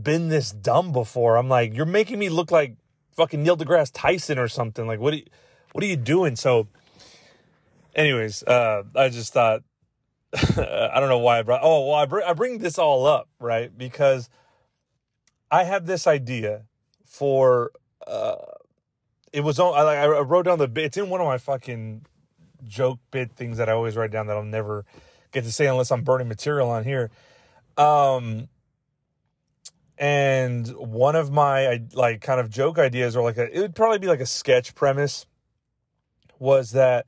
[0.00, 1.36] been this dumb before.
[1.36, 2.76] I'm like, you're making me look like
[3.12, 4.86] fucking Neil deGrasse Tyson or something.
[4.86, 5.26] Like what are you,
[5.72, 6.36] what are you doing?
[6.36, 6.68] So
[7.94, 9.62] anyways, uh, I just thought,
[10.34, 13.28] I don't know why I brought, oh, well, I, br- I bring this all up,
[13.38, 13.76] right?
[13.76, 14.28] Because
[15.50, 16.64] I had this idea
[17.04, 17.70] for,
[18.06, 18.36] uh,
[19.32, 22.06] it was on, I, I wrote down the, it's in one of my fucking
[22.66, 24.84] joke bit things that I always write down that I'll never
[25.32, 27.10] get to say unless I'm burning material on here.
[27.76, 28.48] Um,
[29.98, 33.98] and one of my like kind of joke ideas, or like a, it would probably
[33.98, 35.26] be like a sketch premise,
[36.38, 37.06] was that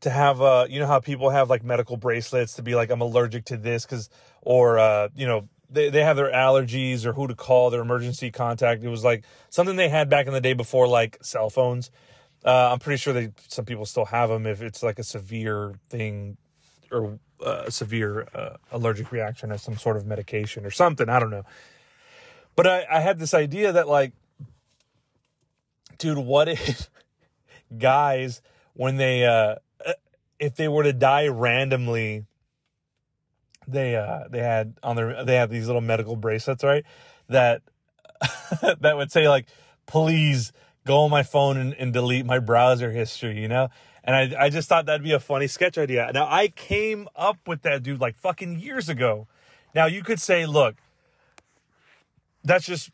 [0.00, 3.00] to have uh you know how people have like medical bracelets to be like I'm
[3.00, 4.08] allergic to this because
[4.42, 8.30] or uh you know they, they have their allergies or who to call their emergency
[8.30, 8.82] contact.
[8.82, 11.90] It was like something they had back in the day before like cell phones.
[12.44, 15.74] Uh, I'm pretty sure that some people still have them if it's like a severe
[15.90, 16.36] thing
[16.90, 21.08] or uh, a severe uh, allergic reaction to some sort of medication or something.
[21.08, 21.44] I don't know.
[22.56, 24.12] But I, I had this idea that like,
[25.98, 26.88] dude, what if
[27.78, 28.40] guys
[28.74, 29.56] when they uh
[30.38, 32.24] if they were to die randomly
[33.68, 36.84] they uh they had on their they had these little medical bracelets right
[37.28, 37.62] that
[38.80, 39.46] that would say like
[39.86, 40.52] please
[40.86, 43.68] go on my phone and, and delete my browser history, you know?
[44.02, 46.10] And I, I just thought that'd be a funny sketch idea.
[46.12, 49.28] Now, I came up with that dude like fucking years ago.
[49.74, 50.76] Now, you could say, look,
[52.42, 52.90] that's just,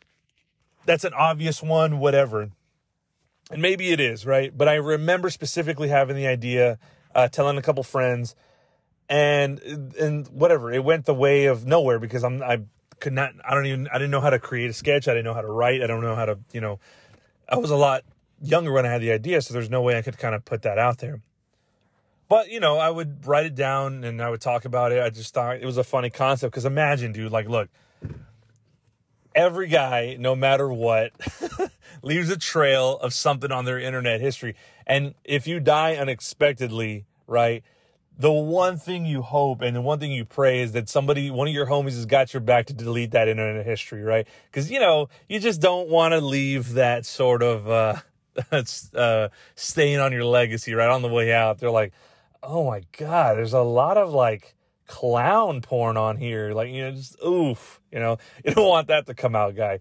[0.85, 2.49] that's an obvious one, whatever.
[3.49, 4.55] And maybe it is, right?
[4.55, 6.77] But I remember specifically having the idea,
[7.15, 8.35] uh, telling a couple friends,
[9.09, 9.59] and
[9.99, 10.71] and whatever.
[10.71, 12.63] It went the way of nowhere because I'm I
[12.99, 15.07] could not I don't even I didn't know how to create a sketch.
[15.07, 15.81] I didn't know how to write.
[15.81, 16.79] I don't know how to, you know,
[17.49, 18.03] I was a lot
[18.41, 20.61] younger when I had the idea, so there's no way I could kind of put
[20.63, 21.21] that out there.
[22.29, 25.01] But, you know, I would write it down and I would talk about it.
[25.01, 27.69] I just thought it was a funny concept because imagine, dude, like, look,
[29.33, 31.13] every guy, no matter what,
[32.01, 34.55] leaves a trail of something on their internet history.
[34.85, 37.63] And if you die unexpectedly, right,
[38.17, 41.47] the one thing you hope and the one thing you pray is that somebody, one
[41.47, 44.27] of your homies has got your back to delete that internet history, right?
[44.49, 47.95] Because, you know, you just don't want to leave that sort of, uh,
[48.95, 51.59] uh, stain on your legacy right on the way out.
[51.59, 51.93] They're like,
[52.41, 54.55] oh my God, there's a lot of like
[54.87, 56.53] clown porn on here.
[56.53, 59.79] Like, you know, just oof, you know, you don't want that to come out, guy.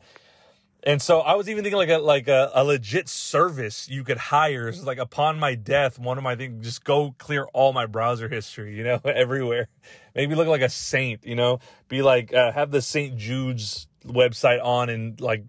[0.82, 4.18] And so I was even thinking like a like a, a legit service you could
[4.18, 4.68] hire.
[4.68, 8.28] It's like upon my death, one of my things just go clear all my browser
[8.28, 9.68] history, you know, everywhere.
[10.14, 11.58] Maybe look like a saint, you know,
[11.88, 13.16] be like uh, have the St.
[13.16, 15.44] Jude's website on and like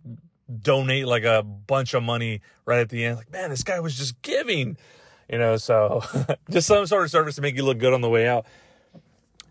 [0.62, 3.18] donate like a bunch of money right at the end.
[3.18, 4.76] Like, man, this guy was just giving,
[5.30, 5.58] you know.
[5.58, 6.02] So
[6.50, 8.48] just some sort of service to make you look good on the way out.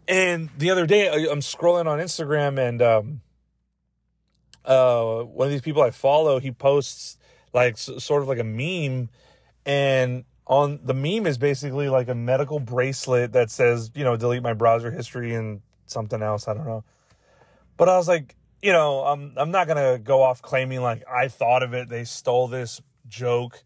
[0.08, 2.82] And the other day, I'm scrolling on Instagram and.
[2.82, 3.20] um
[4.66, 7.16] uh, one of these people I follow, he posts
[7.52, 9.08] like sort of like a meme,
[9.64, 14.42] and on the meme is basically like a medical bracelet that says, you know, delete
[14.42, 16.48] my browser history and something else.
[16.48, 16.84] I don't know.
[17.76, 21.28] But I was like, you know, I'm I'm not gonna go off claiming like I
[21.28, 21.88] thought of it.
[21.88, 23.62] They stole this joke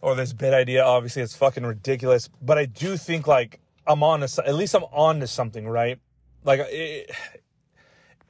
[0.00, 0.84] or this bit idea.
[0.84, 2.28] Obviously, it's fucking ridiculous.
[2.42, 5.98] But I do think like I'm on to at least I'm on to something, right?
[6.44, 7.10] Like it,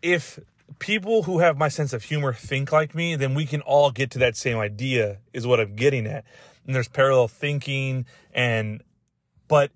[0.02, 0.38] if
[0.78, 4.10] people who have my sense of humor think like me, then we can all get
[4.12, 6.24] to that same idea, is what I'm getting at.
[6.66, 8.82] And there's parallel thinking and,
[9.48, 9.70] but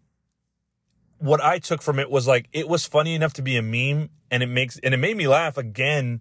[1.18, 4.11] what I took from it was like, it was funny enough to be a meme
[4.30, 6.20] and it makes, and it made me laugh again.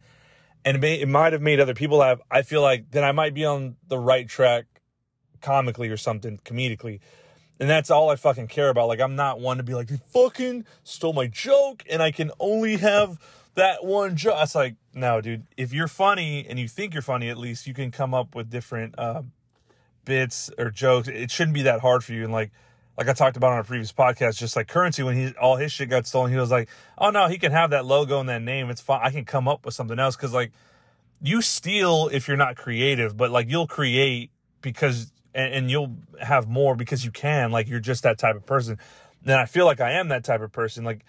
[0.66, 2.20] And it may, it might have made other people laugh.
[2.30, 4.66] I feel like then I might be on the right track
[5.40, 7.00] comically or something, comedically.
[7.60, 8.88] And that's all I fucking care about.
[8.88, 12.32] Like, I'm not one to be like, they fucking stole my joke and I can
[12.40, 13.18] only have
[13.58, 14.38] that one joke.
[14.40, 15.46] It's like, no, dude.
[15.58, 18.50] If you're funny and you think you're funny, at least you can come up with
[18.50, 19.24] different uh,
[20.06, 21.08] bits or jokes.
[21.08, 22.24] It shouldn't be that hard for you.
[22.24, 22.52] And like,
[22.98, 25.72] like I talked about on a previous podcast, just like currency when he all his
[25.72, 28.42] shit got stolen, he was like, "Oh no, he can have that logo and that
[28.42, 28.70] name.
[28.70, 29.02] It's fine.
[29.04, 30.52] I can come up with something else." Because like,
[31.22, 34.32] you steal if you're not creative, but like you'll create
[34.62, 37.52] because and, and you'll have more because you can.
[37.52, 38.80] Like you're just that type of person.
[39.24, 40.84] And I feel like I am that type of person.
[40.84, 41.06] Like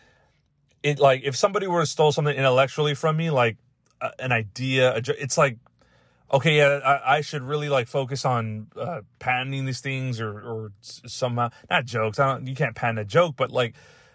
[0.83, 3.57] it like if somebody were to steal something intellectually from me, like
[4.01, 5.59] uh, an idea, it's like
[6.33, 10.73] okay, yeah, I, I, should really like focus on uh, patenting these things or or
[10.81, 12.19] somehow not jokes.
[12.19, 13.75] I don't you can't patent a joke, but like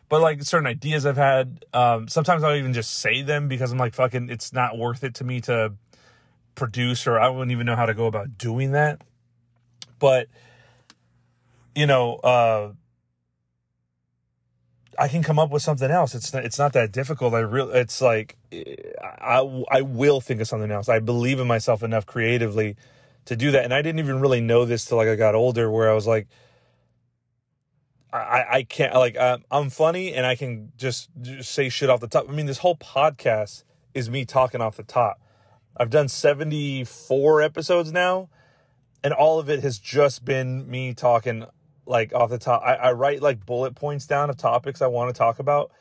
[0.09, 1.65] but like certain ideas I've had.
[1.73, 4.29] Um, sometimes I'll even just say them because I'm like fucking.
[4.29, 5.73] It's not worth it to me to
[6.55, 9.01] produce, or I wouldn't even know how to go about doing that.
[9.99, 10.27] But
[11.75, 12.73] you know, uh,
[14.97, 16.15] I can come up with something else.
[16.15, 17.33] It's not, it's not that difficult.
[17.33, 20.89] I really, it's like, eh, I, I will think of something else.
[20.89, 22.75] I believe in myself enough creatively
[23.25, 23.63] to do that.
[23.63, 26.07] And I didn't even really know this till like I got older where I was
[26.07, 26.27] like,
[28.11, 29.17] I, I can't like,
[29.49, 32.29] I'm funny and I can just, just say shit off the top.
[32.29, 33.63] I mean, this whole podcast
[33.95, 35.19] is me talking off the top.
[35.75, 38.29] I've done 74 episodes now
[39.03, 41.45] and all of it has just been me talking
[41.85, 42.61] like off the top.
[42.63, 45.71] I, I write like bullet points down of topics I want to talk about,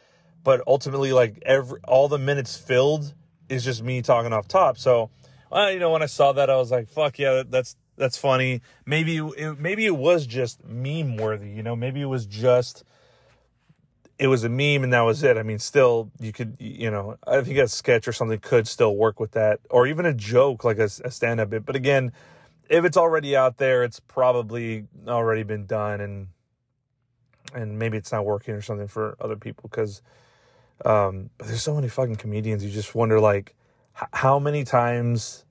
[0.44, 3.14] but ultimately, like every all the minutes filled
[3.48, 4.78] is just me talking off top.
[4.78, 5.10] So,
[5.52, 9.18] you know, when I saw that, I was like, "Fuck yeah, that's that's funny." Maybe
[9.18, 11.50] it, maybe it was just meme worthy.
[11.50, 12.84] You know, maybe it was just
[14.22, 15.36] it was a meme and that was it.
[15.36, 18.94] I mean, still, you could, you know, I think a sketch or something could still
[18.94, 21.64] work with that, or even a joke like a, a stand up bit.
[21.64, 22.12] But again,
[22.72, 26.28] if it's already out there, it's probably already been done, and
[27.54, 30.00] and maybe it's not working or something for other people because
[30.86, 32.64] um, there's so many fucking comedians.
[32.64, 33.54] You just wonder like
[34.00, 35.44] h- how many times,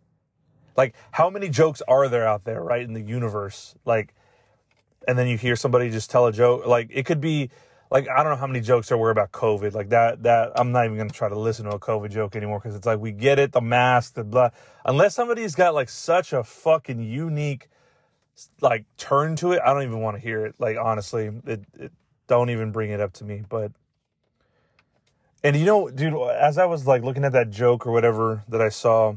[0.75, 4.15] like how many jokes are there out there, right in the universe, like,
[5.07, 7.51] and then you hear somebody just tell a joke, like it could be
[7.91, 9.73] like I don't know how many jokes there were about COVID.
[9.73, 12.59] Like that that I'm not even gonna try to listen to a COVID joke anymore
[12.59, 14.49] because it's like we get it, the mask, the blah.
[14.85, 17.67] Unless somebody's got like such a fucking unique
[18.61, 20.55] like turn to it, I don't even want to hear it.
[20.57, 21.91] Like honestly, it, it
[22.27, 23.43] don't even bring it up to me.
[23.47, 23.73] But
[25.43, 28.61] and you know, dude, as I was like looking at that joke or whatever that
[28.61, 29.15] I saw,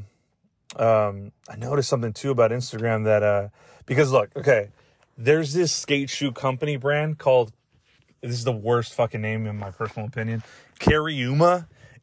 [0.75, 3.47] um, I noticed something too about Instagram that uh
[3.85, 4.67] because look, okay,
[5.17, 7.53] there's this skate shoe company brand called
[8.25, 10.43] this is the worst fucking name in my personal opinion.
[10.79, 11.15] Carrie.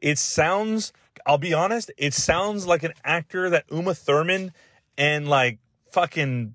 [0.00, 0.92] It sounds,
[1.26, 4.52] I'll be honest, it sounds like an actor that Uma Thurman
[4.96, 5.58] and like
[5.90, 6.54] fucking,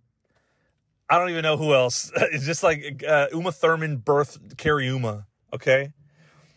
[1.09, 2.11] I don't even know who else.
[2.15, 4.89] It's just like uh, Uma Thurman birthed Carrie.
[5.53, 5.93] Okay.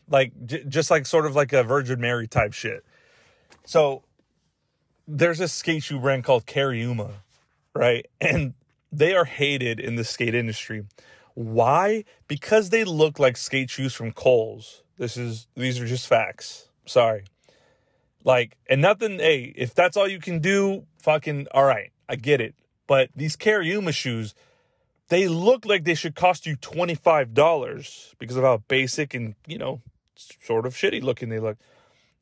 [0.09, 2.85] Like, j- just like sort of like a Virgin Mary type shit.
[3.65, 4.03] So
[5.07, 6.83] there's a skate shoe brand called Carrie
[7.75, 8.07] right?
[8.21, 8.55] And
[8.93, 10.85] they are hated in the skate industry
[11.41, 12.05] Why?
[12.29, 14.83] Because they look like skate shoes from Kohl's.
[14.99, 16.69] This is these are just facts.
[16.85, 17.25] Sorry.
[18.25, 21.93] Like, and nothing, hey, if that's all you can do, fucking all right.
[22.11, 22.55] I get it.
[22.87, 24.35] But these Cariuma shoes,
[25.09, 29.81] they look like they should cost you $25 because of how basic and, you know,
[30.17, 31.57] sort of shitty looking they look.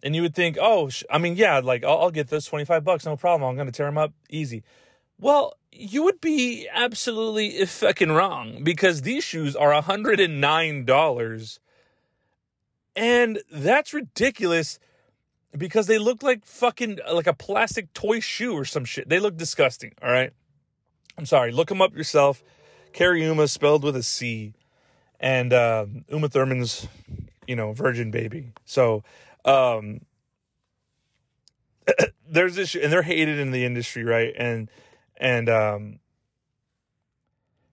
[0.00, 3.04] And you would think, oh, I mean, yeah, like I'll, I'll get this 25 bucks,
[3.04, 3.50] no problem.
[3.50, 4.62] I'm going to tear them up easy.
[5.20, 11.58] Well, you would be absolutely fucking wrong because these shoes are $109.
[12.96, 14.78] And that's ridiculous
[15.56, 19.08] because they look like fucking like a plastic toy shoe or some shit.
[19.08, 20.32] They look disgusting, all right?
[21.16, 22.42] I'm sorry, look them up yourself.
[22.92, 24.54] Cariuma spelled with a C.
[25.20, 26.86] And uh, Uma Thurman's,
[27.46, 28.52] you know, virgin baby.
[28.64, 29.02] So
[29.44, 30.00] um
[32.28, 34.32] there's this and they're hated in the industry, right?
[34.36, 34.70] And
[35.18, 35.98] and um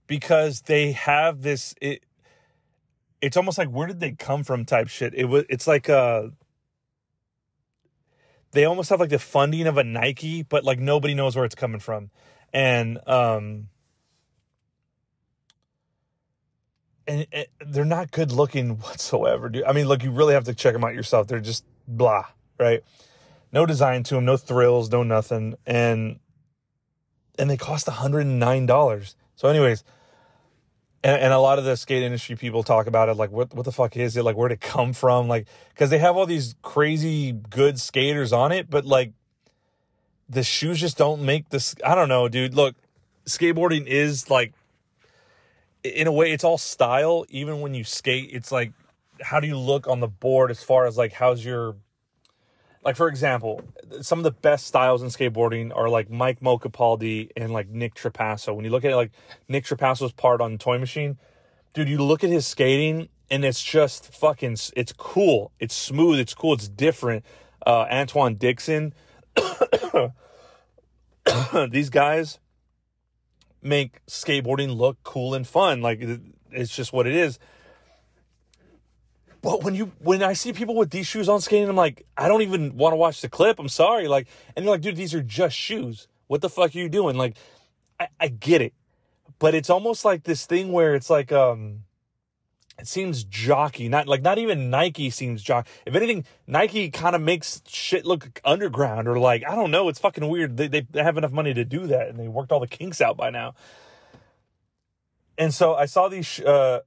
[0.08, 2.04] because they have this it
[3.22, 5.14] it's almost like where did they come from type shit.
[5.16, 6.28] It was it's like uh
[8.52, 11.56] they almost have like the funding of a Nike, but like nobody knows where it's
[11.56, 12.10] coming from.
[12.54, 13.70] And um
[17.08, 17.28] and,
[17.66, 19.64] they're not good looking whatsoever, dude.
[19.64, 21.28] I mean, look, you really have to check them out yourself.
[21.28, 22.26] They're just blah,
[22.60, 22.84] right?
[23.52, 25.56] No design to them, no thrills, no nothing.
[25.66, 26.20] And
[27.38, 29.16] and they cost $109.
[29.36, 29.84] So anyways,
[31.04, 33.64] and, and, a lot of the skate industry people talk about it like what what
[33.64, 34.24] the fuck is it?
[34.24, 35.28] Like where'd it come from?
[35.28, 39.14] Like because they have all these crazy good skaters on it but like
[40.28, 42.56] the shoes just don't make this i don't know dude.
[42.56, 42.76] Look
[43.26, 44.54] skateboarding is like
[45.84, 47.26] in a way it's all style.
[47.30, 48.72] Even when you skate it's like
[49.22, 51.76] how do you look on the board as far as like how's your
[52.86, 53.62] like for example,
[54.02, 57.96] some of the best styles in skateboarding are like Mike Mo Capaldi and like Nick
[57.96, 58.56] Trapasso.
[58.56, 59.12] When you look at it, like
[59.50, 61.18] Nick Trapasso's part on Toy Machine,
[61.74, 65.52] dude, you look at his skating and it's just fucking, it's cool.
[65.60, 66.20] It's smooth.
[66.20, 66.54] It's cool.
[66.54, 67.26] It's different.
[67.66, 68.94] Uh, Antwuan Dixon,
[71.72, 72.38] these guys
[73.64, 75.82] make skateboarding look cool and fun.
[75.82, 76.08] Like
[76.52, 77.40] it's just what it is.
[79.46, 82.28] But when you when I see people with these shoes on skating, I'm like, I
[82.28, 83.60] don't even want to watch the clip.
[83.60, 84.08] I'm sorry.
[84.08, 86.08] Like, and you're like, dude, these are just shoes.
[86.26, 87.16] What the fuck are you doing?
[87.16, 87.38] Like,
[88.00, 88.74] I, I get it.
[89.38, 91.84] But it's almost like this thing where it's like um
[92.80, 97.22] it seems jockey, not like not even Nike seems jock If anything, Nike kind of
[97.22, 99.90] makes shit look underground or like I don't know.
[99.90, 100.58] It's fucking weird.
[100.58, 103.16] They they have enough money to do that, and they worked all the kinks out
[103.16, 103.54] by now.
[105.38, 106.40] And so I saw these.
[106.40, 106.80] Uh,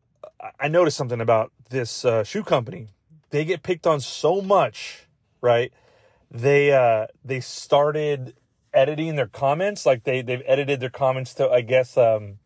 [0.58, 2.88] I noticed something about this uh, shoe company.
[3.30, 5.06] They get picked on so much,
[5.40, 5.72] right?
[6.30, 8.34] They uh, they started
[8.72, 12.38] editing their comments, like they they've edited their comments to I guess um,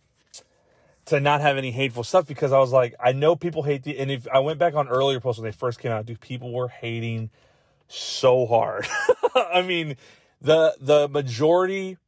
[1.06, 3.98] to not have any hateful stuff because I was like, I know people hate the
[3.98, 6.52] and if I went back on earlier posts when they first came out, dude, people
[6.52, 7.30] were hating
[7.88, 8.86] so hard.
[9.34, 9.96] I mean,
[10.40, 11.98] the the majority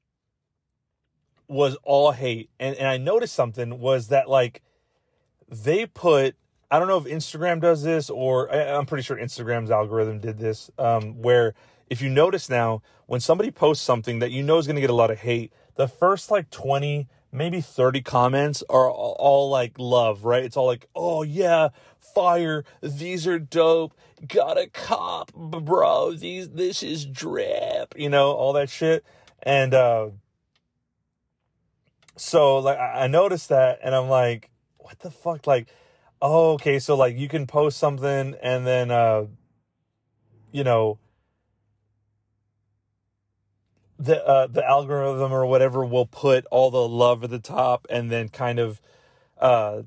[1.48, 2.50] was all hate.
[2.58, 4.62] And and I noticed something was that like
[5.48, 6.36] they put
[6.70, 10.70] I don't know if Instagram does this or I'm pretty sure Instagram's algorithm did this,
[10.76, 11.54] um, where
[11.88, 14.90] if you notice now, when somebody posts something that you know is going to get
[14.90, 19.78] a lot of hate, the first like 20, maybe 30 comments are all, all like
[19.78, 20.42] love, right?
[20.42, 21.68] It's all like, oh yeah,
[21.98, 28.52] fire, these are dope, got a cop, bro, these, this is drip, you know, all
[28.54, 29.04] that shit.
[29.42, 30.08] And, uh,
[32.16, 34.50] so like I noticed that and I'm like,
[34.84, 35.46] what the fuck?
[35.46, 35.68] Like,
[36.20, 39.26] oh, okay, so like you can post something and then, uh,
[40.52, 40.98] you know,
[43.98, 48.10] the uh, the algorithm or whatever will put all the love at the top and
[48.10, 48.80] then kind of
[49.38, 49.82] uh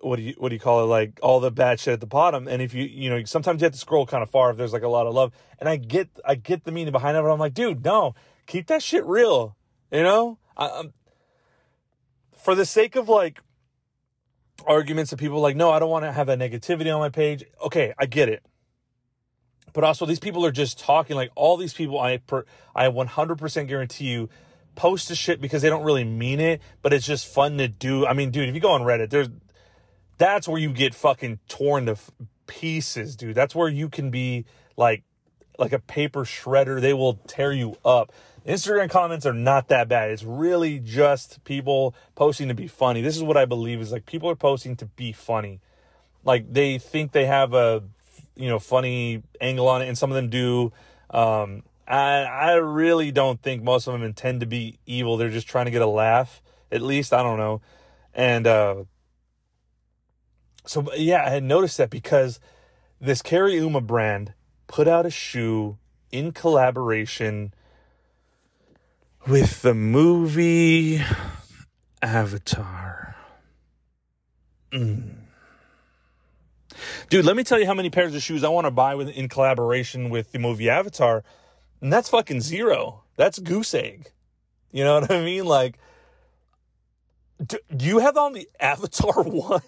[0.00, 0.86] what do you what do you call it?
[0.86, 2.46] Like all the bad shit at the bottom.
[2.48, 4.72] And if you you know sometimes you have to scroll kind of far if there's
[4.72, 5.32] like a lot of love.
[5.58, 8.14] And i get i get the meaning behind it but i'm like dude no
[8.46, 9.56] keep that shit real
[9.90, 10.38] you know?
[10.56, 10.92] I, I'm,
[12.36, 13.42] for the sake of like
[14.66, 17.44] arguments of people like, no, I don't want to have that negativity on my page.
[17.64, 18.44] Okay, I get it.
[19.72, 22.00] But also, these people are just talking like all these people.
[22.00, 22.44] I per,
[22.74, 24.28] I 100% guarantee you
[24.74, 28.06] post the shit because they don't really mean it, but it's just fun to do.
[28.06, 29.28] I mean, dude, if you go on Reddit, there's
[30.18, 31.96] that's where you get fucking torn to
[32.46, 33.34] pieces, dude.
[33.34, 34.46] That's where you can be
[34.76, 35.04] like
[35.58, 36.80] like a paper shredder.
[36.80, 38.12] They will tear you up.
[38.46, 40.10] Instagram comments are not that bad.
[40.10, 43.02] It's really just people posting to be funny.
[43.02, 45.60] This is what I believe is like people are posting to be funny.
[46.24, 47.82] Like they think they have a
[48.36, 50.72] you know funny angle on it, and some of them do.
[51.10, 55.16] Um, I I really don't think most of them intend to be evil.
[55.16, 56.40] They're just trying to get a laugh.
[56.70, 57.60] At least I don't know.
[58.14, 58.84] And uh,
[60.66, 62.38] so yeah, I had noticed that because
[63.00, 64.32] this Cariuma brand
[64.66, 65.78] put out a shoe
[66.10, 67.52] in collaboration
[69.26, 71.02] with the movie
[72.02, 73.16] Avatar.
[74.72, 75.14] Mm.
[77.08, 79.08] Dude, let me tell you how many pairs of shoes I want to buy with,
[79.08, 81.24] in collaboration with the movie Avatar.
[81.80, 83.02] And that's fucking zero.
[83.16, 84.10] That's goose egg.
[84.72, 85.44] You know what I mean?
[85.44, 85.78] Like,
[87.44, 89.62] do, do you have on the Avatar one?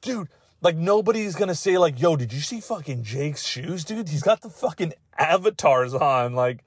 [0.00, 0.28] dude,
[0.64, 4.08] like nobody's gonna say like, "Yo, did you see fucking Jake's shoes, dude?
[4.08, 6.64] He's got the fucking avatars on." Like,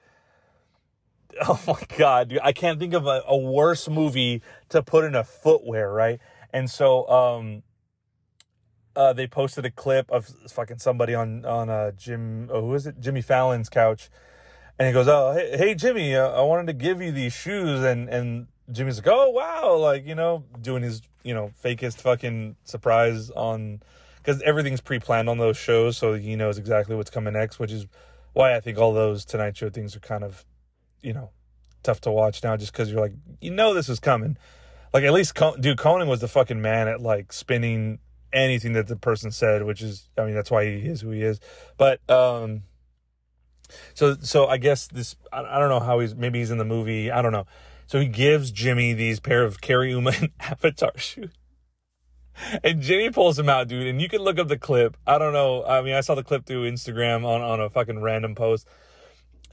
[1.42, 5.16] oh my god, dude, I can't think of a, a worse movie to put in
[5.16, 6.20] a footwear, right?
[6.52, 7.64] And so, um,
[8.94, 12.86] uh, they posted a clip of fucking somebody on on uh, Jim, oh, who is
[12.86, 13.00] it?
[13.00, 14.10] Jimmy Fallon's couch,
[14.78, 17.82] and he goes, "Oh, hey, hey Jimmy, uh, I wanted to give you these shoes,"
[17.82, 22.56] and and Jimmy's like, "Oh wow!" Like you know, doing his you know fakest fucking
[22.64, 23.82] surprise on
[24.16, 27.86] because everything's pre-planned on those shows, so he knows exactly what's coming next, which is
[28.32, 30.46] why I think all those Tonight Show things are kind of
[31.02, 31.28] you know
[31.82, 33.12] tough to watch now, just because you're like,
[33.42, 34.38] you know, this is coming.
[34.94, 37.98] Like at least, Con- dude, Conan was the fucking man at like spinning
[38.32, 41.20] anything that the person said, which is, I mean, that's why he is who he
[41.20, 41.40] is.
[41.76, 42.62] But um,
[43.92, 46.64] so so I guess this, I, I don't know how he's maybe he's in the
[46.64, 47.44] movie, I don't know.
[47.88, 51.32] So he gives Jimmy these pair of Cariuma and Avatar shoes.
[52.62, 53.86] And Jimmy pulls them out, dude.
[53.86, 54.96] And you can look up the clip.
[55.06, 55.64] I don't know.
[55.64, 58.68] I mean, I saw the clip through Instagram on, on a fucking random post.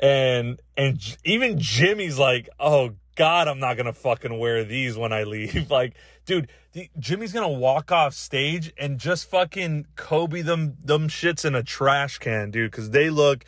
[0.01, 5.23] And and even Jimmy's like, oh God, I'm not gonna fucking wear these when I
[5.23, 5.71] leave.
[5.71, 5.93] like,
[6.25, 11.55] dude, the, Jimmy's gonna walk off stage and just fucking Kobe them them shits in
[11.55, 13.45] a trash can, dude, because they look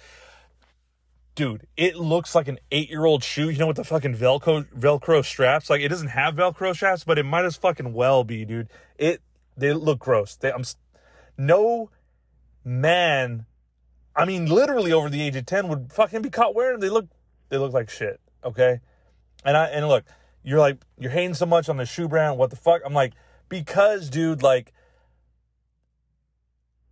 [1.38, 3.49] dude, it looks like an eight year old shoe.
[3.49, 5.69] You know, with the fucking Velcro Velcro straps.
[5.69, 8.67] Like it doesn't have Velcro straps, but it might as fucking well be, dude.
[8.97, 9.21] It
[9.55, 10.35] they look gross.
[10.35, 10.63] They, I'm
[11.38, 11.89] no
[12.65, 13.45] man.
[14.15, 16.79] I mean, literally over the age of ten would fucking be caught wearing.
[16.79, 16.81] Them.
[16.81, 17.07] They look
[17.49, 18.19] they look like shit.
[18.43, 18.81] Okay,
[19.45, 20.03] and I and look,
[20.43, 22.38] you're like you're hating so much on the shoe brand.
[22.38, 22.81] What the fuck?
[22.83, 23.13] I'm like
[23.47, 24.73] because, dude, like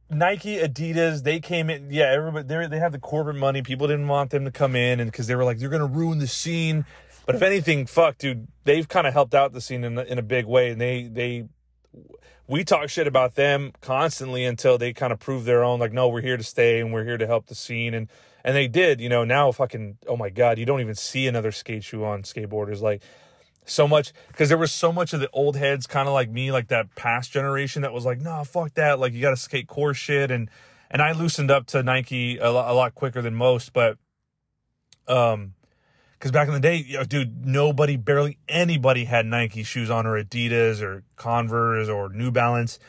[0.10, 1.90] Nike, Adidas, they came in.
[1.90, 3.62] Yeah, everybody they they have the corporate money.
[3.62, 6.20] People didn't want them to come in, and because they were like, you're gonna ruin
[6.20, 6.86] the scene.
[7.26, 10.24] But if anything, fuck, dude, they've kind of helped out the scene in in a
[10.24, 11.46] big way, and they they
[12.48, 15.80] we talk shit about them constantly until they kind of prove their own.
[15.80, 18.08] Like, no, we're here to stay, and we're here to help the scene, and
[18.44, 19.02] and they did.
[19.02, 22.22] You know, now fucking oh my god, you don't even see another skate shoe on
[22.22, 23.02] skateboarders like
[23.66, 26.52] so much because there was so much of the old heads kind of like me
[26.52, 29.38] like that past generation that was like no nah, fuck that like you got to
[29.38, 30.50] skate core shit and
[30.90, 33.98] and i loosened up to nike a lot, a lot quicker than most but
[35.08, 35.54] um
[36.14, 40.82] because back in the day dude nobody barely anybody had nike shoes on or adidas
[40.82, 42.80] or converse or new balance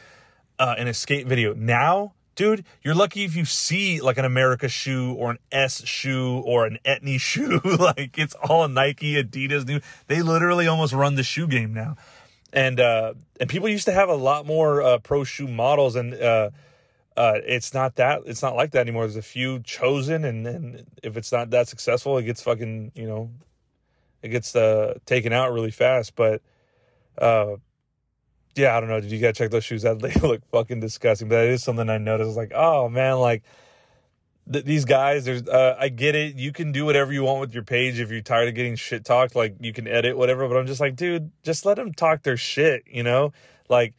[0.58, 1.54] uh, in a skate video.
[1.54, 6.38] Now dude, you're lucky if you see like an Emerica shoe or an S shoe
[6.44, 7.58] or an Etnies shoe.
[7.64, 9.80] like it's all Nike, Adidas, new.
[10.06, 11.96] They literally almost run the shoe game now.
[12.52, 16.14] And uh and people used to have a lot more uh pro shoe models and
[16.14, 16.50] uh
[17.16, 19.04] uh it's not that it's not like that anymore.
[19.04, 23.08] There's a few chosen and then if it's not that successful, it gets fucking, you
[23.08, 23.30] know,
[24.22, 26.40] it gets uh taken out really fast, but
[27.18, 27.56] uh
[28.56, 29.00] yeah, I don't know.
[29.00, 29.98] Did you gotta check those shoes out?
[30.06, 31.28] They look fucking disgusting.
[31.28, 32.36] But that is something I noticed.
[32.36, 33.42] Like, oh man, like
[34.50, 35.24] th- these guys.
[35.24, 36.36] There's, uh, I get it.
[36.36, 39.04] You can do whatever you want with your page if you're tired of getting shit
[39.04, 39.34] talked.
[39.36, 40.48] Like, you can edit whatever.
[40.48, 42.84] But I'm just like, dude, just let them talk their shit.
[42.86, 43.32] You know,
[43.68, 43.94] like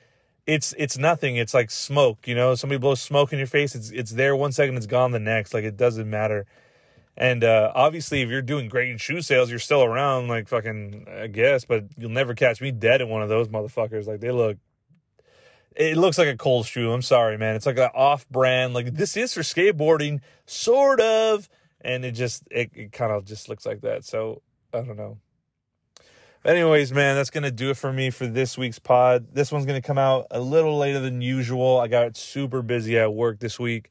[0.48, 1.36] it's it's nothing.
[1.36, 2.28] It's like smoke.
[2.28, 3.76] You know, somebody blows smoke in your face.
[3.76, 5.54] It's it's there one second, it's gone the next.
[5.54, 6.46] Like it doesn't matter.
[7.20, 11.08] And uh, obviously, if you're doing great in shoe sales, you're still around, like fucking,
[11.10, 11.66] I guess.
[11.66, 14.06] But you'll never catch me dead in one of those motherfuckers.
[14.06, 14.58] Like they look,
[15.76, 16.92] it looks like a cold shoe.
[16.92, 17.56] I'm sorry, man.
[17.56, 18.76] It's like an off-brand.
[18.76, 21.50] Like this is for skateboarding, sort of.
[21.82, 24.06] And it just, it, it kind of just looks like that.
[24.06, 25.18] So I don't know.
[26.46, 29.34] Anyways, man, that's gonna do it for me for this week's pod.
[29.34, 31.80] This one's gonna come out a little later than usual.
[31.80, 33.90] I got super busy at work this week,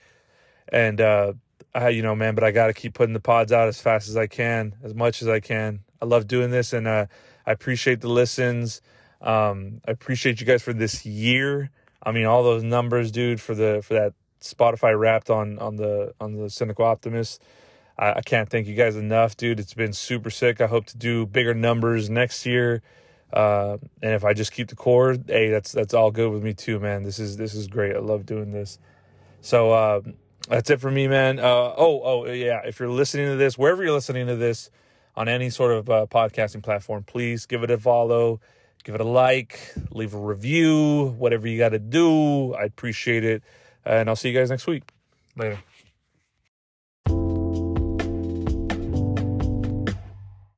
[0.69, 1.33] and uh,
[1.77, 4.09] I, you know, man, but I got to keep putting the pods out as fast
[4.09, 5.81] as I can, as much as I can.
[6.01, 7.07] I love doing this, and uh,
[7.47, 8.81] I appreciate the listens.
[9.21, 11.71] Um, I appreciate you guys for this year.
[12.03, 16.15] I mean, all those numbers, dude, for the for that Spotify Wrapped on on the
[16.19, 17.43] on the Cynical Optimist.
[17.99, 19.61] I, I can't thank you guys enough, dude.
[19.61, 20.63] It's been super sick.
[20.63, 22.83] I hope to do bigger numbers next year.
[23.33, 26.55] Uh, and if I just keep the core, hey, that's that's all good with me
[26.55, 27.03] too, man.
[27.03, 27.95] This is this is great.
[27.95, 28.79] I love doing this.
[29.43, 29.73] So.
[29.73, 30.01] Uh,
[30.49, 31.39] that's it for me, man.
[31.39, 32.61] Uh, oh, oh, yeah.
[32.65, 34.71] If you're listening to this, wherever you're listening to this,
[35.17, 38.41] on any sort of uh, podcasting platform, please give it a follow.
[38.85, 42.55] give it a like, leave a review, whatever you got to do.
[42.55, 43.43] I appreciate it.
[43.85, 44.85] And I'll see you guys next week.
[45.37, 45.59] Later.